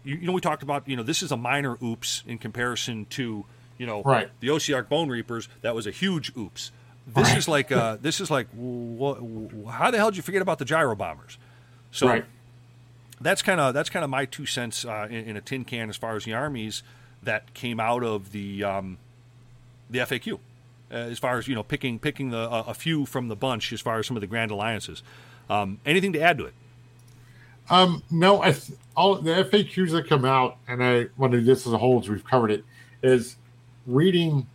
[0.09, 3.05] you, you know we talked about you know this is a minor oops in comparison
[3.11, 3.45] to
[3.77, 4.29] you know Right.
[4.39, 6.71] the Ossiarch Bonereapers that was a huge oops.
[7.07, 9.17] This is like uh, this is like wh-
[9.65, 11.37] wh- how the hell did you forget about the gyro bombers?
[11.91, 12.25] So right.
[13.19, 15.89] that's kind of that's kind of my two cents uh, in, in a tin can
[15.89, 16.83] as far as the armies
[17.23, 18.97] that came out of the um,
[19.89, 20.39] the FAQ.
[20.91, 23.71] Uh, as far as you know, picking picking the uh, a few from the bunch
[23.73, 25.01] as far as some of the grand alliances.
[25.49, 26.53] Um, anything to add to it?
[27.69, 31.45] Um, no, I th- all the FAQs that come out, and I want to do
[31.45, 32.63] this as a whole, as we've covered it,
[33.03, 33.35] is
[33.85, 34.47] reading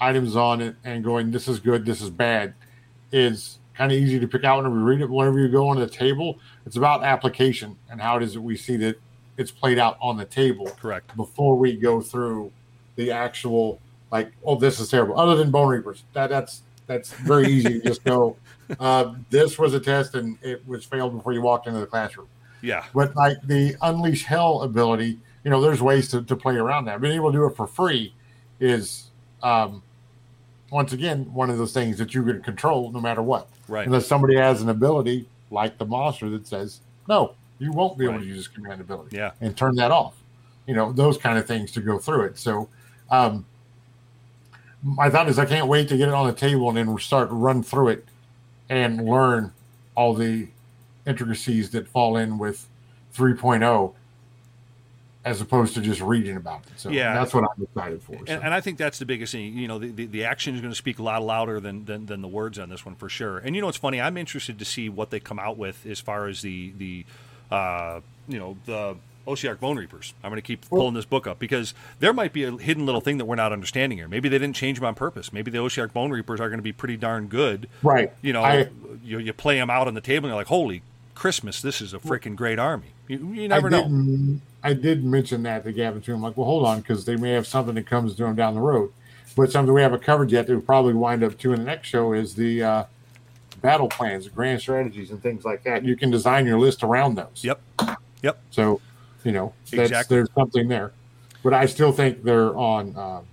[0.00, 2.54] items on it and going, "This is good, this is bad,"
[3.12, 5.10] is kind of easy to pick out whenever you read it.
[5.10, 8.56] Whenever you go on the table, it's about application and how it is that we
[8.56, 8.96] see that
[9.36, 10.66] it's played out on the table.
[10.80, 11.14] Correct.
[11.16, 12.52] Before we go through
[12.96, 15.18] the actual, like, oh, this is terrible.
[15.18, 18.36] Other than Bonereapers, that that's that's very easy to just go.
[18.80, 22.26] Uh, this was a test and it was failed before you walked into the classroom
[22.64, 22.84] Yeah.
[22.94, 27.00] but like the unleash hell ability you know there's ways to, to play around that
[27.00, 28.14] being able to do it for free
[28.60, 29.10] is
[29.42, 29.82] um
[30.70, 33.86] once again one of those things that you can control no matter what Right.
[33.86, 38.14] unless somebody has an ability like the monster that says no you won't be able
[38.14, 38.22] Right.
[38.22, 39.32] to use this command ability Yeah.
[39.40, 40.14] and turn that off
[40.66, 42.68] you know those kind of things to go through it so
[43.10, 43.44] um
[44.82, 47.28] my thought is i can't wait to get it on the table and then start
[47.28, 48.04] to run through it
[48.68, 49.52] and learn
[49.94, 50.48] all the
[51.06, 52.68] intricacies that fall in with
[53.14, 53.92] 3.0
[55.24, 56.72] as opposed to just reading about it.
[56.78, 57.14] So Yeah.
[57.14, 58.12] that's what I'm excited for.
[58.12, 58.24] so.
[58.28, 59.56] And, and I think that's the biggest thing.
[59.56, 62.06] You know, the, the, the action is going to speak a lot louder than, than,
[62.06, 63.38] than the words on this one for sure.
[63.38, 64.00] And you know, it's funny.
[64.00, 67.06] I'm interested to see what they come out with as far as the the
[67.50, 68.96] uh, you know the
[69.26, 70.12] Ossiarch Bonereapers.
[70.22, 73.00] I'm going to keep pulling this book up because there might be a hidden little
[73.00, 74.08] thing that we're not understanding here.
[74.08, 75.32] Maybe they didn't change them on purpose.
[75.32, 77.66] Maybe the Ossiarch Bonereapers are going to be pretty darn good.
[77.82, 78.12] right.
[78.20, 78.68] You know, I,
[79.02, 80.82] you, you play them out on the table and you're like, holy
[81.14, 82.88] Christmas, this is a freaking great army.
[83.08, 84.40] You, you I never did, know.
[84.62, 86.14] I did mention that to Gavin too.
[86.14, 88.54] I'm like, well, hold on, because they may have something that comes to them down
[88.54, 88.92] the road.
[89.36, 91.88] But something we haven't covered yet that we'll probably wind up to in the next
[91.88, 92.84] show is the uh,
[93.60, 95.84] battle plans, grand strategies, and things like that.
[95.84, 97.42] You can design your list around those.
[97.42, 97.60] Yep.
[98.22, 98.38] Yep.
[98.50, 98.80] So,
[99.24, 100.16] you know, that's, Exactly.
[100.16, 100.92] there's something there.
[101.42, 103.24] But I still think they're on um,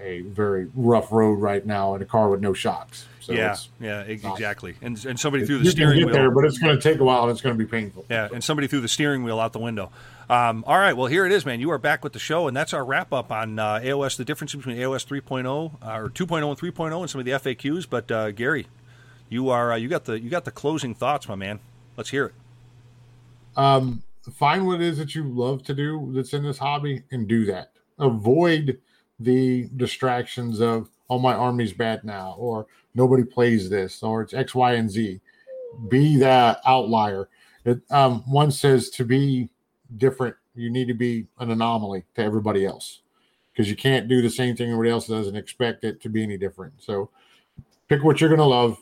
[0.00, 3.06] a very rough road right now in a car with no shocks.
[3.20, 4.74] So yeah, yeah, exactly.
[4.82, 6.14] And and somebody threw the you steering get wheel.
[6.14, 8.06] there, but it's going to take a while and it's going to be painful.
[8.08, 9.90] Yeah, and somebody threw the steering wheel out the window.
[10.28, 11.60] Um, all right, well, here it is, man.
[11.60, 14.24] You are back with the show, and that's our wrap up on uh, AOS, the
[14.24, 17.86] difference between AOS 3.0 uh, or 2.0 and 3.0 and some of the FAQs.
[17.90, 18.66] But uh, Gary,
[19.28, 21.60] you are uh, you got the you got the closing thoughts, my man.
[21.96, 22.34] Let's hear it.
[23.56, 24.02] um,
[24.34, 27.44] find what it is that you love to do that's in this hobby and do
[27.46, 27.72] that.
[27.98, 28.78] Avoid
[29.18, 34.54] the distractions of, oh, my army's bad now, or nobody plays this, or it's X,
[34.54, 35.20] Y, and Z.
[35.88, 37.28] Be that outlier.
[37.64, 39.50] It, um, one says to be
[39.96, 43.02] different, you need to be an anomaly to everybody else
[43.52, 46.22] because you can't do the same thing everybody else does and expect it to be
[46.22, 46.72] any different.
[46.78, 47.10] So
[47.88, 48.78] pick what you're going to love,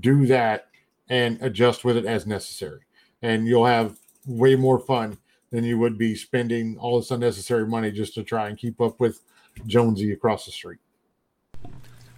[0.00, 0.68] do that,
[1.08, 2.80] and adjust with it as necessary.
[3.22, 5.18] And you'll have way more fun
[5.50, 8.98] than you would be spending all this unnecessary money just to try and keep up
[8.98, 9.20] with
[9.66, 10.78] Jonesy across the street.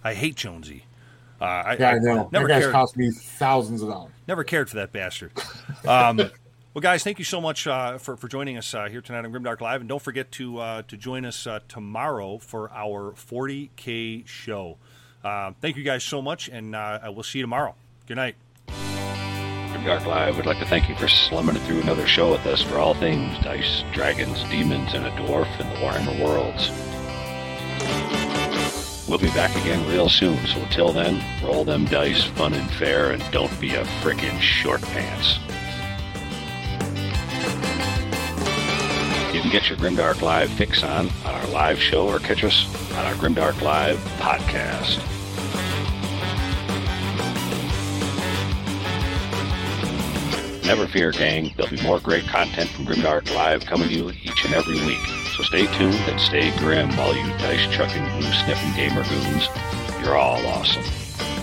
[0.03, 0.83] I hate Jonesy.
[1.41, 2.29] Uh, I, Yeah, I know.
[2.31, 2.73] Never that guy's cared.
[2.73, 4.11] cost me thousands of dollars.
[4.27, 5.31] Never cared for that bastard.
[5.87, 6.17] Um,
[6.73, 9.31] well, guys, thank you so much uh, for for joining us uh, here tonight on
[9.31, 14.27] Grimdark Live, and don't forget to uh, to join us uh, tomorrow for our 40k
[14.27, 14.77] show.
[15.23, 17.75] Uh, thank you guys so much, and uh, I will see you tomorrow.
[18.07, 18.35] Good night.
[18.67, 22.61] Grimdark Live would like to thank you for slumming it through another show with us
[22.61, 26.69] for all things dice, dragons, demons, and a dwarf in the Warhammer worlds.
[29.09, 33.09] We'll be back again real soon, so until then, roll them dice, fun and fair,
[33.09, 35.39] and don't be a frickin' short pants.
[39.33, 42.67] You can get your Grimdark Live fix on on our live show or catch us
[42.91, 45.18] on our Grimdark Live podcast.
[50.69, 51.51] Never fear, gang.
[51.57, 55.03] There'll be more great content from Grimdark Live coming to you each and every week.
[55.35, 59.47] So stay tuned and stay grim, all you dice chucking, blue sniffing gamer goons.
[60.03, 60.83] You're all awesome.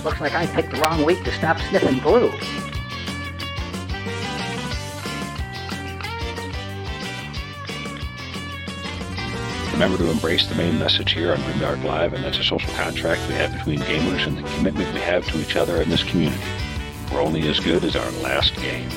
[0.05, 2.31] Looks like I picked the wrong week to stop sniffing glue.
[9.73, 13.27] Remember to embrace the main message here on Grimdark Live, and that's a social contract
[13.27, 16.41] we have between gamers and the commitment we have to each other in this community.
[17.13, 18.89] We're only as good as our last game.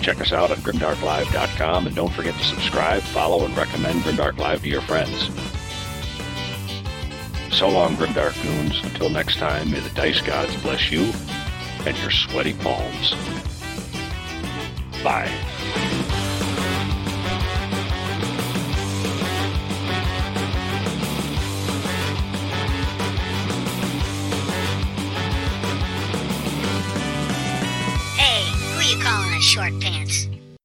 [0.00, 4.62] Check us out at grimdarklive.com and don't forget to subscribe, follow, and recommend Grimdark Live
[4.62, 5.28] to your friends.
[7.54, 8.82] So long, Grimdark Goons.
[8.82, 11.12] Until next time, may the dice gods bless you
[11.86, 13.14] and your sweaty palms.
[15.02, 15.30] Bye.
[29.40, 30.29] Short pants?